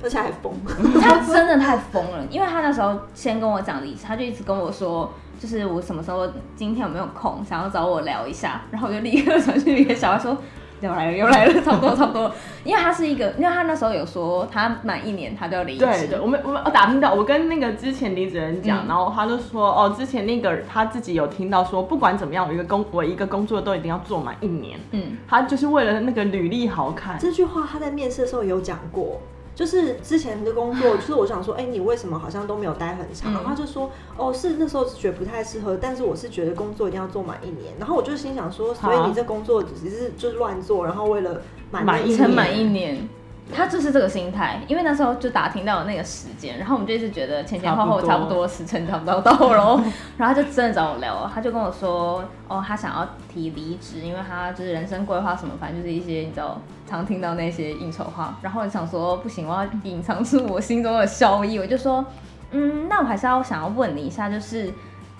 [0.00, 0.52] 而且还疯，
[1.02, 10.36] 他真的太疯了，因为他那时候先跟我讲离职，他就一直跟我说，就是我什么时候今天有没有空，想要找我聊一下，然后我就立刻传讯给小孩说。
[10.80, 12.32] 又来了又来了， 差不多差不多。
[12.64, 15.84] 因为他是一个，因为他那时候有说他满一年他就要离职。
[15.84, 24.78] 对对，我们我们我打听到，我跟那个之前离职人讲，嗯、然后他就说哦，之前那个他自己有听到说，不管怎么样，我一个工我一个工作都一定要做满一年。
[24.92, 27.18] 嗯，他就是为了那个履历好看。
[27.18, 29.20] 这句话他在面试的时候有讲过。
[29.60, 33.30] 就是之前的工作，就是我想说，哎、欸，你为什么好像都没有待很长？
[33.30, 37.74] 嗯、然后他就说，哦，是那时候觉得不太适合，但是我是觉得工作一定要做满一年。
[37.78, 41.84] 然后我就心想说，所以你这工作只是就是乱做，然后为了满
[42.16, 43.06] 成满一年。
[43.54, 49.82] 他就是这个心态，因为那时候就打听到了那个时间，然后我们就一直觉得前前后后差不多时辰差不多到了，
[50.16, 62.04] 然后他就真的找我聊， 他就跟我说，哦，他想要提离职，因为他就是人生规划什么，反正就是一些你知道常听到那些应酬话，然后我想说不行，我要隐藏住我心中的笑意，我就说，
[62.52, 64.72] 嗯，那我还是要想要问你一下，就是。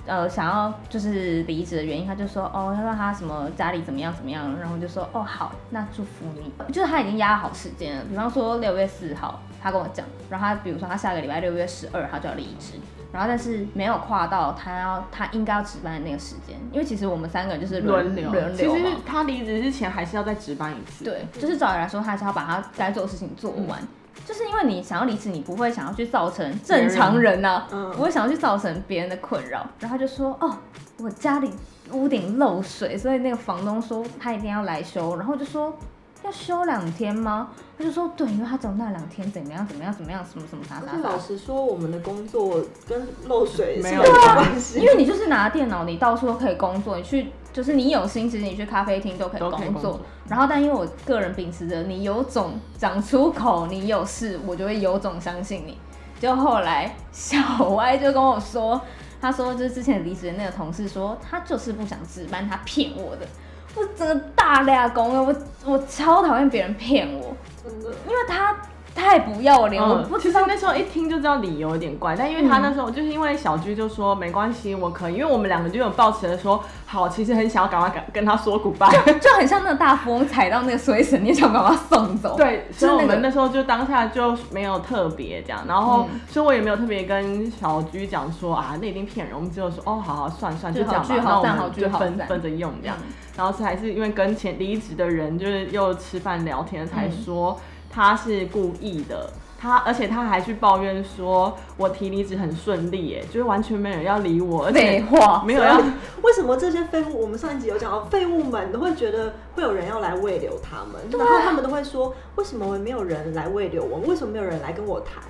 [0.07, 6.53] 呃，想要就是离职的原因，他就说哦，他说他什么家里怎么样怎么样，然后就说哦好，那祝福你。
[6.73, 12.75] 就是他已经压好时间了，比方说六月四号，他跟我讲，然后他比如说他下个礼拜六月十二他就要离职，
[13.13, 18.77] 然后但是没有跨到他要他应该要值班的那个时间，因为其实我们三个人就是轮流轮流。
[18.77, 21.05] 其实他离职之前还是要再值班一次。
[21.05, 23.81] 对，就是照理来说，他还是要把他该做的事情做完。
[23.81, 23.89] 嗯
[24.27, 29.67] 就是因为你想要离职，你不会想要去造成正常人啊，嗯、不会想要去造成别人的困扰。
[29.79, 30.57] 然后他就说：“哦，
[30.99, 31.51] 我家里
[31.93, 35.77] 屋顶漏水，所以那个房东说他一定要来修。”然后就说。
[36.23, 37.49] 要修两天吗？
[37.79, 40.99] 他就说对，因为他走那两天怎么样怎么样怎么样什么什么啥啥。
[41.03, 49.59] 老实说，我们的工作跟漏水没有关系，因为你就是拿电脑，你到处都可以工作，你去就是你有心，其实你去咖啡厅都可以工作。
[49.59, 55.77] 工作然后，但因为我个人秉持着你有种讲出口，你有事，我就会有种相信你。
[56.21, 57.37] 就后来小
[57.71, 58.81] 歪就跟我说，
[59.21, 63.27] 他说就是之前离职的那个同事说，他就是不想值班，他骗我的。
[63.75, 65.35] 我真的大俩工了，我
[65.65, 68.57] 我超讨厌别人骗我，真的，因为他。
[68.95, 69.83] 太不要脸！
[69.83, 82.37] 我不知道，其实那时候一听就知道理由有点怪，但因为他那时候就是因为小居就说没关系，我可以，因为我们两个就有抱持的说好，其实很想要赶快跟跟他说 goodbye，就 就很像那个大富翁踩到那个水神，你想把他送走。
[82.37, 92.97] 对，所以我们那时候就当下就没有特别这样，然后所以我也没有特别跟小居讲说啊，那一定骗人，我们只有说哦，好好算算就这样吧，那我们就分分着用这样，
[93.37, 97.59] 然后是还是因为跟前离职的人就是又吃饭聊天才说。
[97.91, 105.77] 他是故意的，他而且他还去抱怨说，我提离职很顺利，耶，就是完全没有人要理我，而且话没有要。
[106.23, 107.23] 为什么这些废物？
[107.23, 113.99] 我们上一集有讲到，废物们都会觉得会有人要来喂留他们，然后他们都会说，为什么没有人来喂留我？
[114.07, 115.23] 为什么没有人来跟我谈？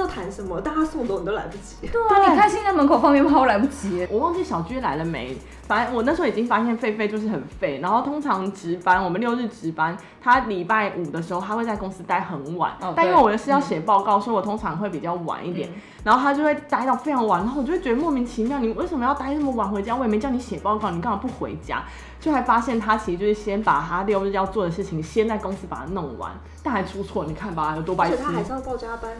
[0.00, 0.60] 要谈什么？
[0.60, 1.86] 大家送走你都来不及。
[1.86, 4.06] 对啊，你看现在门口放鞭炮来不及。
[4.10, 5.36] 我忘记小居来了没？
[5.66, 7.80] 反正我那时候已经发现狒狒就是很废。
[7.82, 12.72] 然后通常值班，我们六日值班，他礼拜五的时候他会在公司待很晚。
[12.80, 15.68] 哦、但因为我的是要写报告，嗯、所以我通常会比较晚一点。
[15.68, 19.94] 嗯、然后他就会待到非常晚，然后我就会觉得莫名其妙，你为什么要待那么晚回家？
[19.94, 21.82] 我也没叫你写报告，你干嘛不回家？
[22.18, 26.32] 就还发现他其实就是先把他六日要做的事情先在公司把它弄完，
[26.64, 28.14] 但还出错，你看吧，有多白痴。
[28.14, 29.12] 而且他还是要报加班。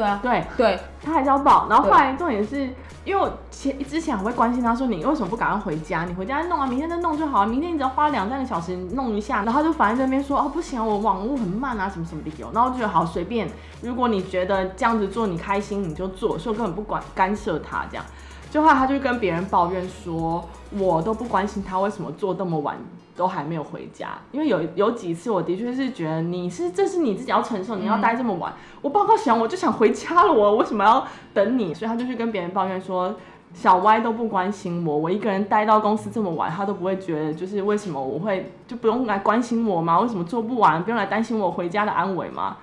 [0.00, 1.66] 对啊，对对，他还是要报。
[1.68, 2.70] 然后后来重点是，
[3.04, 6.04] 因为我前之前我会关心他说，你为什么不赶快回家？
[6.04, 7.46] 你回家弄啊，明天再弄就好啊。
[7.46, 9.42] 明天你只要花两三个小时弄一下。
[9.42, 12.50] 然后他就反正在那边说，哦不行，我网络很慢啊，什么什么理由。
[12.54, 13.46] 然后我就觉得好随便，
[13.82, 18.04] 如果你觉得这样子做你开心，你就做，所以我根本不管干涉他这样。
[18.50, 20.44] 就后来他就跟别人抱怨说，
[20.76, 22.76] 我都不关心他为什么做这么晚。
[23.16, 31.74] 都还没有回家，因为有有几次我的确是觉得你是这是你自己要承受，你要待这么晚，我报告写完我就想回家了，我为什么要等你？
[31.74, 33.14] 所以他就去跟别人抱怨说，
[33.52, 40.00] 小歪都不关心我，我一个人待到公司这么晚，他都不会觉得就是为什么我会就不用来关心我吗？
[40.00, 42.56] 为什么做不完不用来担心我回家的安危吗？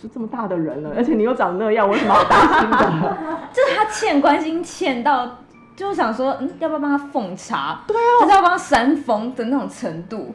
[0.00, 3.16] 是这么大的人了，而且你又长那样，为什么要担心的？
[3.52, 5.38] 就是他欠关心欠到。
[5.76, 7.82] 就是想说，嗯，要不要帮他奉茶？
[7.86, 10.34] 对啊，就是要帮他扇风的那种程度。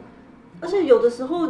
[0.60, 1.48] 而且有的时候，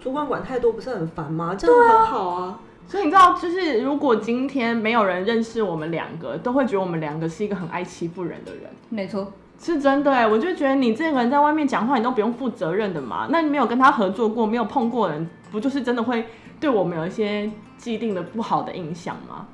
[0.00, 1.54] 主管管太多，不是很烦吗？
[1.56, 2.42] 这样很好啊。
[2.46, 8.62] 啊所以你知道，就是如果今天没有人认识我们两个，都会觉得我们两个是一个很爱欺负人的人。
[8.88, 10.26] 没错，是真的哎。
[10.26, 13.28] 我就觉得你这个人在外面讲话，你都不用负责任的嘛。
[13.30, 16.26] 那你没有跟他合作过，没有碰过人，不就是真的会
[16.60, 19.46] 对我们有一些既定的不好的印象吗？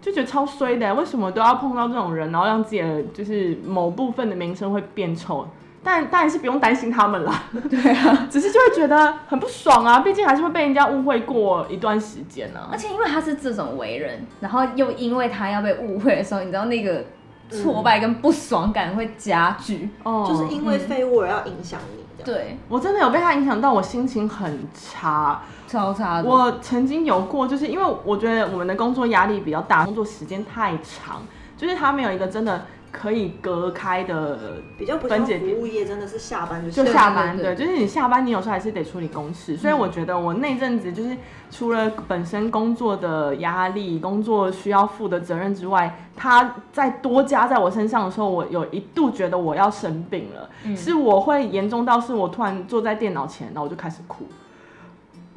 [0.00, 5.46] 就觉得超衰的，为什么都要碰到这种人，然后让自己的就是某部分的名声会变臭？
[5.82, 12.68] 但当然是不用担心他们啦，对啊， 只是就会觉得很不爽啊，毕竟还是会被人家误会过一段时间呢、啊。
[12.72, 17.04] 而且因为他是这种为人，然后又因为他要被误会的时候，你知道那个
[17.50, 19.88] 挫败跟不爽感会加剧。
[20.02, 22.04] 哦，就是因为废物而要影响你。
[22.24, 26.28] 对，我真的有被他影响到，我心情很差，超差的。
[26.28, 31.22] 我曾经有过，就是因为我觉得我们的工作压力比较大，工作时间太长，
[31.56, 41.14] 就是他没有一个真的可以隔开的比较不像服务业，真的是下班就就下班，对，就是你下班你有时候还是得处理公事，所以我觉得我那阵子就是
[41.50, 54.24] 除了本身工作的压力、工作需要负的责任之外，他再多加在我身上的时候，我有一度觉得我要生病了，嗯、是我会严重到是我突然坐在电脑前，然后我就开始哭。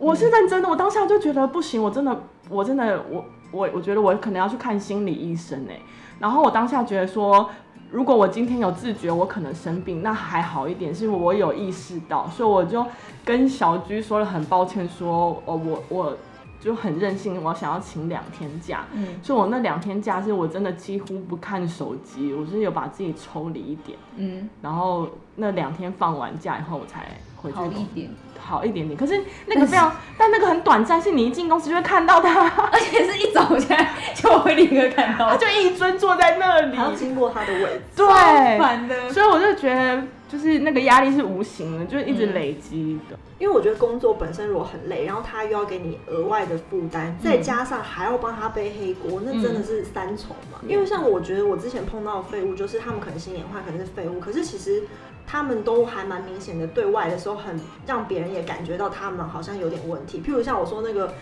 [0.02, 5.80] 我是认真的，我当下就觉得不行，我真的，我真的，我我我觉得我可能要去看心理医生哎。
[6.20, 7.48] 然后我当下觉得说，
[7.92, 12.84] 如果我今天有自觉我可能生病，那还好一点，是因为我有意识到，所以我就
[13.24, 16.18] 跟小居说了很抱歉，说哦我我。
[16.64, 28.98] 就很任性，我想要请两天假，嗯，所以我那两天假是我真的几乎不看手机，我是有把自己抽离一点，嗯，然后那两天放完假以后，我才回去好一点，好一点点。
[28.98, 40.04] 可是那个非常，但那个很短暂，是你一进公司就会看到他， 而且是一走起来就会立刻看到，他就一尊坐在那里，然后经过他的位置，对，烦的，所以我就觉得。
[40.32, 43.20] 就是那个压力是无形的，就是一直累积的。
[43.38, 50.60] 因为我觉得工作本身如果很累，然后他又要给你额外的负担，再加上还要帮他背黑锅，那真的是三重嘛。
[50.68, 54.84] 因为像我觉得我之前碰到的废物，就是他们可能心眼坏，可能是废物，可是其实
[55.28, 60.22] 他们都还蛮明显的，对外的时候很让别人也感觉到他们好像有点问题。
[60.26, 61.14] 譬如像我说那个。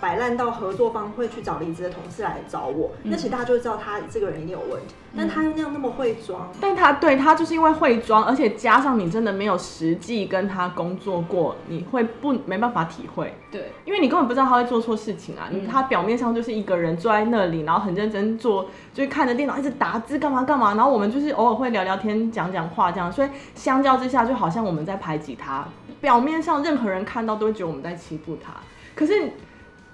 [0.00, 4.94] 摆烂到合作方会去找离职的同事来找我，嗯、那其实大家就会知道他这个人一定有问题。
[5.12, 13.34] 嗯、但他又那样那么会装，但他对他就是因为会装，而且加上你真的没有实际跟他工作过，你会不没办法体会。
[13.50, 15.48] 对，因为你根本不知道他会做错事情啊。
[15.50, 20.74] 嗯、他表面上就是一个人坐在那里，然后很认真做，就是看着电脑一直打字干嘛干嘛。
[20.74, 23.12] 然后我们就是偶尔会聊聊天、讲讲话这样。
[23.12, 25.66] 所以相较之下，就好像我们在排挤他。
[26.00, 28.52] 表面上任何人看到都会觉得我们在欺负他，
[28.94, 29.32] 可是。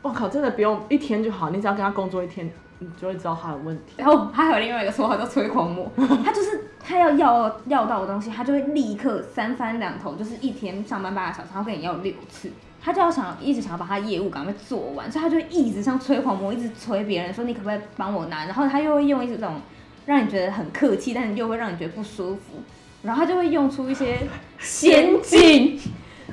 [0.06, 3.94] 我靠，真的不用一天就好，你只要跟他工作一天，你就会知道他的问题。
[3.96, 5.90] 然后他还有另外一个说法叫催狂魔，
[6.24, 12.50] 他就是他要要要到的东西，他就会立刻三番两头，就是一天上班八个小时，他会跟你要六次，
[12.80, 19.60] 他就要想一直想要把他业务赶快做完，所以他就会一直像催狂魔，一直催别人说你可不可以帮我拿，然后他又会用一种
[20.06, 22.62] 让你觉得很客气，但是又会让你觉得不舒服，
[23.02, 24.18] 然后他就会用出一些
[24.58, 25.80] 陷阱。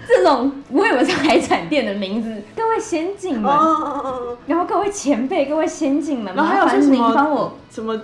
[0.07, 3.51] 这种我以为是海产店的名字，各位先进们，
[4.47, 7.13] 然后各位前辈，各位先进们，然后还有是什么？
[7.15, 7.99] 帮我什么？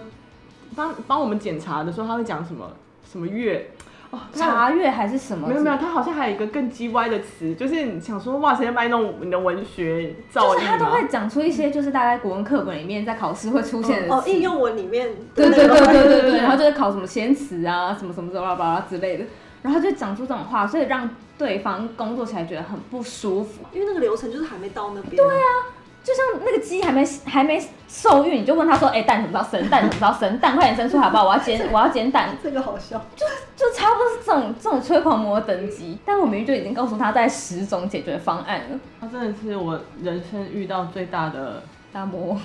[0.76, 2.72] 帮帮我们检查的时候，他会讲什么？
[3.12, 3.72] 什么月？
[4.12, 5.48] 哦，查阅还是什么？
[5.48, 10.16] 没有没有，他好像还有一个更叽歪的词，就是你想说哇，谁在卖弄你的文学？
[10.34, 19.26] 就是他都会讲出一些，就是大概国文课本里面在考试会出现的哦，应用文里面，对对对对对对，然后就是考什么先词啊，什么什么什么巴拉之类的，
[19.62, 21.10] 然后就讲出这种话，所以让。
[21.40, 25.16] 对方工作起来觉得很不舒服，因为那个流程就是还没到那边。
[25.16, 25.72] 对啊，
[26.04, 27.58] 就像那个鸡还没还没
[27.88, 29.70] 受孕，你就问他说：“哎、欸，蛋怎么时候生？
[29.70, 30.38] 蛋怎么时候生？
[30.40, 31.24] 蛋快点生出来好不好？
[31.24, 35.98] 我要煎， 我要煎蛋。”这个好笑，就就差不多是这种这种催狂魔等级。
[36.06, 38.80] 但我明明就已经告诉他在十种解决方案了。
[39.00, 42.38] 他真的是我人生遇到最大的大魔，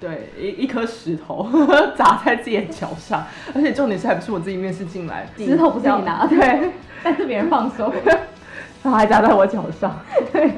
[0.00, 1.46] 对，一一颗石头
[1.94, 3.22] 砸在自己的脚上，
[3.54, 6.72] 而且重点是还不是我自己面试进来，石头不是你拿，对，
[7.04, 7.92] 但是别人放手。
[8.82, 9.94] 他还砸在我脚上，
[10.32, 10.50] 对，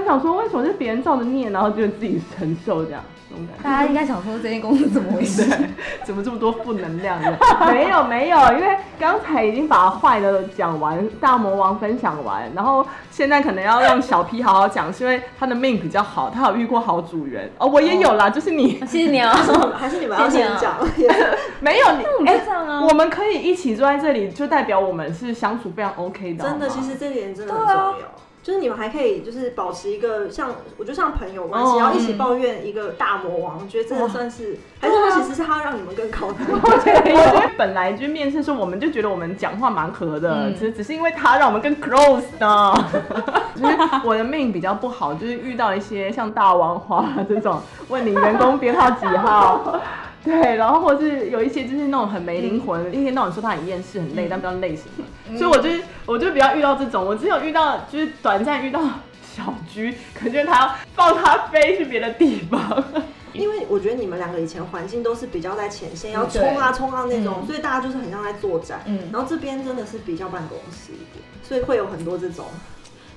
[0.00, 3.62] 就想说为什么是别人造的孽，然后就自己承受这样，这种感觉。
[3.62, 5.44] 大家应该想说这间公司怎么回事？
[6.04, 7.38] 怎么这么多负能量的？
[7.70, 19.32] 没有没有，因为刚才已经把坏的讲完，大魔王分享完，然后现在可能要让小 P 好好讲，是因为他的命比较好，他有遇过好主人哦，我也有啦，就是你，谢谢你啊，
[19.76, 20.74] 还是你们要先讲？
[21.60, 26.44] 没有你，哎，这样啊，我们可以一起坐在这里，就代表我们是相处非常 OK 的。
[26.44, 27.54] 真的，其实这点真的。
[27.54, 27.94] 很重要，
[28.42, 36.46] 就是你们还可以就是保持一个像，我觉得像朋友关系，然后一起抱怨一个大魔王，我觉得真的算是，还是说其实是他让你们更靠近。
[36.50, 42.84] 我觉得本来就面试的时候，我们就觉得我们讲话蛮合的，其实只是因为他让我们更 close 的。
[43.54, 49.78] 就是我的命比较不好，就是遇到一些像大王花这种，问你员工编号几号。
[50.24, 55.04] 对，然后或者是有一些就是那种很没灵魂，一天到晚说他很厌世、很累，但不知道累什么。
[55.30, 55.70] 嗯、所以我就
[56.04, 58.82] 我就比较遇到这种，我只有遇到就是短暂遇到
[59.22, 62.84] 小居，感觉他要放他飞去别的地方。
[63.32, 68.82] 因为我觉得你们两个以前环境都是比较在前线，要冲啊冲啊那种，嗯、所以大家就是很像在作战。
[68.86, 72.44] 嗯，然后这边真的是比较办公室一点，所以会有很多这种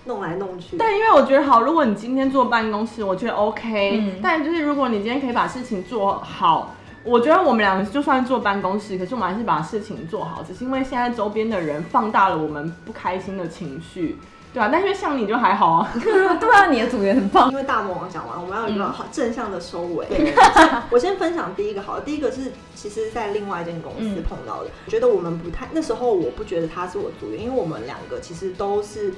[0.06, 0.78] 弄来弄去。
[0.78, 3.98] 但因为我觉得好，如果你今天坐办公室，我觉得 OK。
[4.00, 6.76] 嗯、但就是如果你今天可以把事情做好。
[7.04, 14.18] 我觉得我们两个就算坐办公室，可是我们还是把事情做好，只是因为现在周边的人放大了我们不开心的情绪。
[14.54, 15.92] 对啊，但是像你就还好啊。
[16.00, 17.50] 对啊，你的组员很棒。
[17.50, 20.08] 因为大魔王讲完，我们要有一个好正向的收尾。
[20.12, 29.14] 嗯、 我先分享第一个好了，第一个是其实在另外一间公司碰到的，嗯、觉得我们不太那时候我不觉得他是我组员，因为我们两个其实都是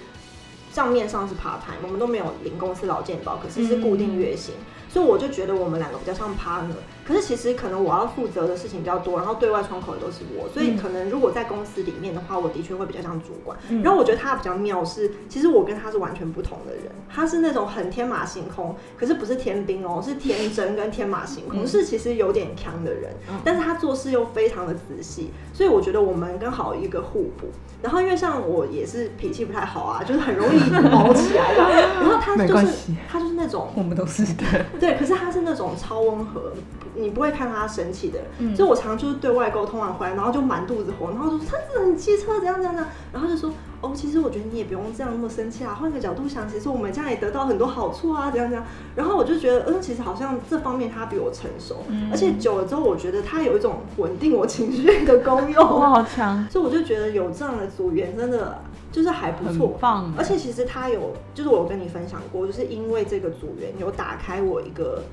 [0.71, 4.55] 账面上是 part time，我们都没有领公司劳健保，可是是固定月薪。
[4.57, 13.59] 嗯所以我就觉得我们两个比较像 partner，可是其实可能我要负责的事情比较多，然后对外窗口也都是我，所以可能如果在公司里面的话，我的确会比较像主管。
[13.67, 27.49] 嗯、然后我觉得他比较妙是，其实我跟他是完全不同的人，他是那种很天马行空，可是不是天兵哦，是天真跟天马行空，嗯、是其实有点强的人，但是他做事又非常的仔细，所以我觉得我们刚好一个互补。
[27.85, 30.59] 然后因为像我也是脾气不太好啊，就是很容易
[30.89, 31.61] 毛起来的，
[32.01, 34.43] 然后他就是他就是那种我们都是的。
[34.79, 36.51] 对，可是他是那种超温和，
[36.95, 38.19] 你不会看他生气的。
[38.39, 43.51] 嗯，所以我常常就是对外沟通完回来，然后就满肚子火，然后就说他真的很机车，怎样怎样怎样，然后就说
[43.85, 48.65] 哦，其实我觉得你也不用这样那么生气啊，换个角度想，其实我们这样也得到很多好处啊，怎样怎样。
[48.95, 56.47] 然后我就觉得，嗯，其实好像这方面他比我成熟，嗯，而且久了之后，我觉得他有一种稳定我情绪的功用，哇，好强。
[56.49, 58.59] 所以我就觉得有这样的组员真的
[58.91, 60.11] 就是还不错，棒。
[60.17, 65.03] 而且其实他有，就是我跟你分享过，就是因为这个组员有打开我一个。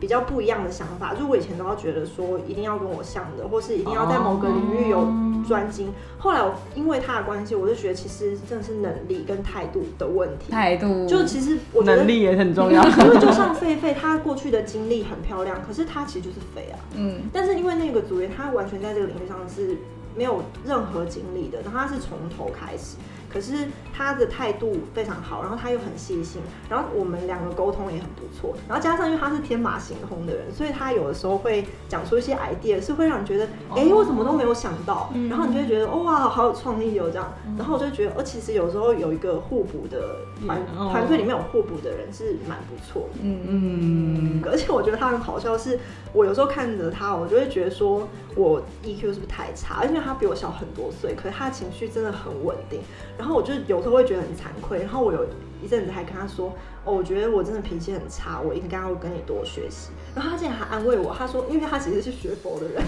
[0.00, 5.06] 比较不一样的想法，就是我以前都要觉得说一定要跟我像的，或是一定要在某个领域有
[5.46, 5.92] 专精。
[6.18, 10.50] 后来我因为他的关系，我就觉得其实真的是能力跟态度的问题。
[10.50, 12.82] 态度就其实我觉得能力也很重要。
[13.04, 16.80] 因为就像狒狒，他过去的经历很漂亮，可是他其实就是肥啊。
[16.96, 17.20] 嗯。
[17.32, 19.76] 但是因为那个组员，他完全在这个领域上是
[20.16, 22.96] 没有任何经历的，然后他是从头开始。
[23.32, 40.16] 可是他的态度非常好，然后他又很细心，然后我们两个沟通也很不错，然后加上因为他是天马行空的人，所以他有的时候会讲出一些 idea，是会让你觉得，哎、欸，我怎么都没有想到，然后你就会觉得，哇，好有创意哦，这样，然后我就觉得，哦，其实有时候有一个互补的
[40.46, 40.58] 团
[40.90, 43.08] 团队里面有互补的人是蛮不错。
[43.12, 45.78] 的，嗯嗯，而且我觉得他很好笑，是
[46.12, 52.80] 我有时候看着他，我就会觉得说我 EQ 是不是太差，因为他比我小很多岁，可是他的情绪真的很稳定。
[53.18, 55.26] 然后我就有时候会觉得很惭愧，然后我有
[55.62, 56.52] 一阵子还跟他说
[56.84, 62.82] ：“哦，我觉得我真的脾气很差，我应该要跟你多学习。”然后他竟然还安慰我，他说：“因为他其实是学佛的人，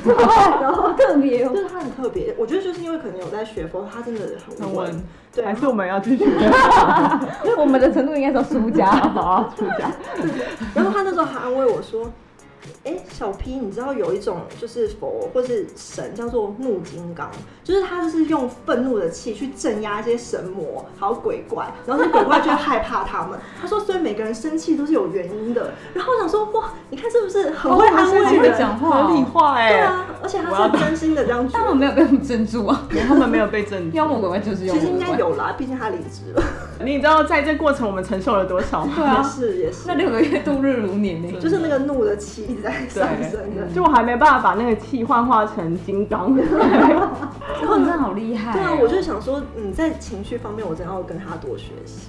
[0.61, 2.35] 然后特别，就是他很特别。
[2.39, 4.21] 我觉得就是因为可能有在学佛，他真的
[4.59, 5.05] 很稳。
[5.35, 6.25] 对，还是我们要继续。
[7.59, 9.91] 我们的程度应该说输家， 好，输家。
[10.75, 12.11] 然后他那时候还安慰我说。”
[12.85, 17.31] 哎，小 P，你知道有一种就是佛或是神叫做怒金刚，
[17.63, 23.39] 就是他就是用愤怒的气去镇压一些神魔还有鬼怪，然后那鬼怪就会害怕他们。
[23.61, 25.73] 他说，所以每个人生气都是有原因的。
[25.95, 29.55] 然后我想说，哇，你看是不是很会安慰人，讲话合理化？
[29.55, 31.49] 哎，对啊，而且他是真心的这样。
[31.49, 33.97] 他们没有被镇住啊，他们没有被镇住。
[33.97, 34.99] 妖魔鬼怪就是妖魔鬼怪。
[34.99, 36.43] 其实应该有啦，毕竟他离职了。
[36.85, 38.93] 你知道在这过程我们承受了多少吗？
[38.97, 39.81] 对啊，是也是。
[39.87, 43.67] 那六个月度日如年呢，就是那个怒的气一直在上升的。
[43.75, 46.37] 就我还没办法把那个气幻化成金刚。
[46.37, 48.53] 然后你真的好厉害。
[48.53, 52.09] 对啊，我就想说，嗯，在情绪方面，我真的要跟他多学习。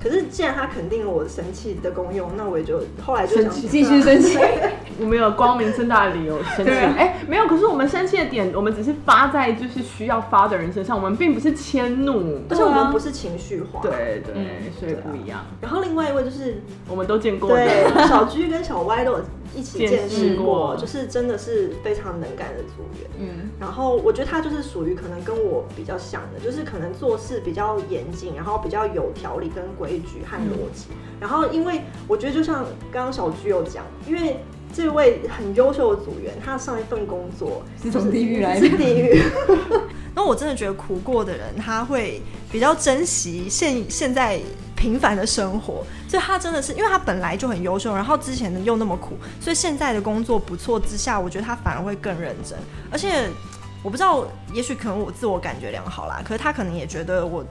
[0.00, 4.38] 可是既然他肯定了我生气的功用，那我也就后来就想继续生气。
[5.00, 6.70] 我们有光明正大的理由生气。
[6.70, 7.48] 哎、欸，没有。
[7.48, 13.80] 可是我们生气的点，我们只是发在就是需要发的人身上，我们并不是迁怒，而且我们不是情绪化。
[13.82, 15.46] 对对，所以不一样、啊。
[15.60, 19.20] 然后另外一位就是我们都见过的对小 G 跟小 Y 都有
[19.56, 23.10] 一起见识过，就是真的是非常能干的组员。
[23.18, 30.86] 嗯，然后我觉得他就是属于可能跟我比较像的，就是可能做事比较严谨，然后比较有条理跟规矩和逻辑。
[30.90, 34.38] 嗯、然后因为我觉得就像刚刚小居有讲，因为
[34.72, 39.22] 这位很优秀的组员，他上一份工作是从地狱来的，是地狱。
[40.14, 42.20] 那我真的觉得苦过的人，他会
[42.50, 44.40] 比较珍惜现现在。
[44.78, 52.56] 平凡的生活，所以他真的是，因为他本来就很优秀，然后之前又那么苦，所以现在的工作不错之下，我觉得他反而会更认真。
[52.88, 53.28] 而且
[53.82, 57.44] 我不知道，也许可能我自我感觉良好啦，可是他可能也觉得我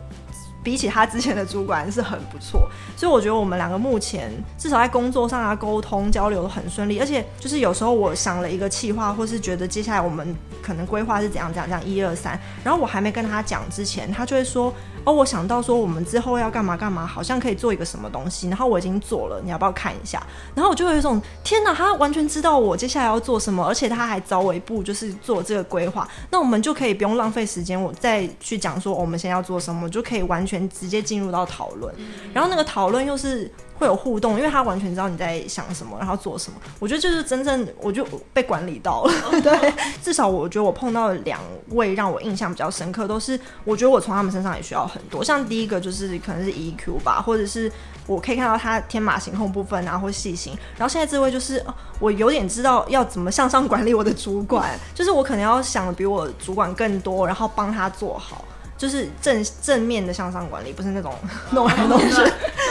[0.64, 6.98] 比起他之前的主管是很不错，所以我觉得我们两个目前至少在工作上啊，沟通交流都很顺利。
[6.98, 14.74] 而且就是有时候我想了一个企划，或是觉得接下来我们可能规划是怎样怎样怎样一二三，然后我还没跟他讲之前，他就会说。
[15.08, 20.22] 哦，我想到说我们之后要干嘛干嘛，好像可以做一个什么东西，然后我已经做了，你要不要看一下？
[20.54, 31.94] 然后我就有一种天哪，他完全知道我接下来要做什么，而且他还早我一步就是做这个规划，那我们就可以不用浪费时间，我再去讲说我们现在要做什么，就可以完全全直接进入到讨论，
[32.34, 36.58] 然后那个讨论又是会有互动，因为他完全知道你在想什么，然后做什么。
[36.80, 45.24] 我觉得就是真正我就被管理到了， 对，至少我觉得我碰到了两位让我印象比较深刻，都是我觉得我从他们身上也需要很多。
[45.24, 47.72] 像第一个就是可能是 EQ 吧，或者是
[48.06, 50.58] 我可以看到他天马行空部分啊，或细心。
[50.78, 51.64] 然后现在这位就是
[52.00, 58.44] 我有点知道要怎么向上管理我的主管，就是我可能要想的比我主管更多，然后帮他做好。
[58.78, 61.14] 就是正正面的向上管理，不是那种
[61.52, 62.16] 弄来弄去，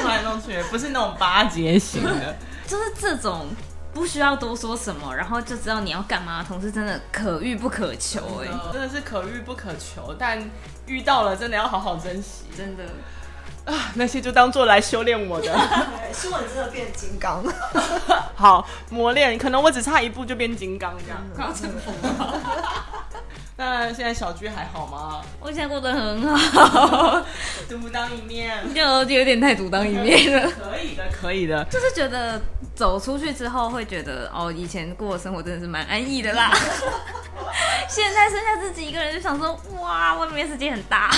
[0.03, 2.37] 弄来弄去，不是那种巴结型的，
[2.67, 3.49] 就是这种
[3.93, 6.45] 不需要多说什么，然后就知道你要干嘛。
[6.47, 10.39] 同事真的可遇不可求，欸，哎，真的是可遇不可求，但
[10.87, 12.85] 遇到了真的要好好珍惜，真的。
[13.65, 15.53] 啊，那些就当做来修炼我的，
[16.13, 17.45] 希望你真的变金刚，
[18.37, 21.21] 好磨练，可能我只差一步就变金刚这样。
[23.59, 25.23] 那现在小居还好吗？
[25.41, 27.25] 我现在过得很好，
[27.67, 30.51] 独当一面，就有点太独当一面了。
[30.51, 32.39] 可以的，可以的，就是觉得
[32.75, 36.53] 走出去之后会觉得，哦，以前过的生活真的是蛮安逸的啦。
[37.89, 41.11] 现在剩下自己一个人，就想说，哇，外面世界很大。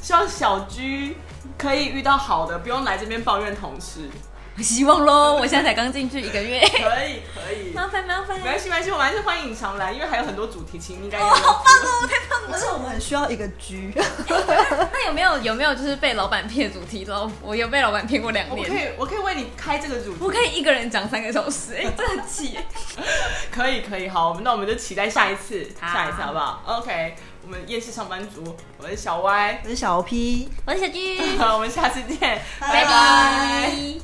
[0.00, 1.16] 希望小居
[1.58, 4.08] 可以遇到好的，不用来这边抱怨同事。
[4.62, 5.34] 希望喽！
[5.34, 6.60] 我现在才刚进去一个月。
[6.60, 7.72] 可以可以。
[7.74, 8.38] 麻烦麻烦。
[8.38, 11.26] 没关系没关系，我们还是欢迎你常来，因为还有很多主题，请应该 有。
[11.26, 12.06] 哦，好棒哦！
[12.06, 12.50] 太棒了。
[12.52, 13.92] 而且我们很需要一个居。
[13.96, 17.30] 那有没有有没有就是被老板骗主题喽？
[17.42, 18.58] 我有被老板骗过两年。
[18.58, 20.18] 我可以我可以为你开这个主题。
[20.20, 22.56] 我可以一个人讲三个小时，哎、欸，这很气。
[23.50, 33.94] 可以可以，好，那我们就期待下一次，下一次好不好？OK，我们夜市上班族，我是小歪，我是小 P，我是小居，好，我们下次见，拜拜。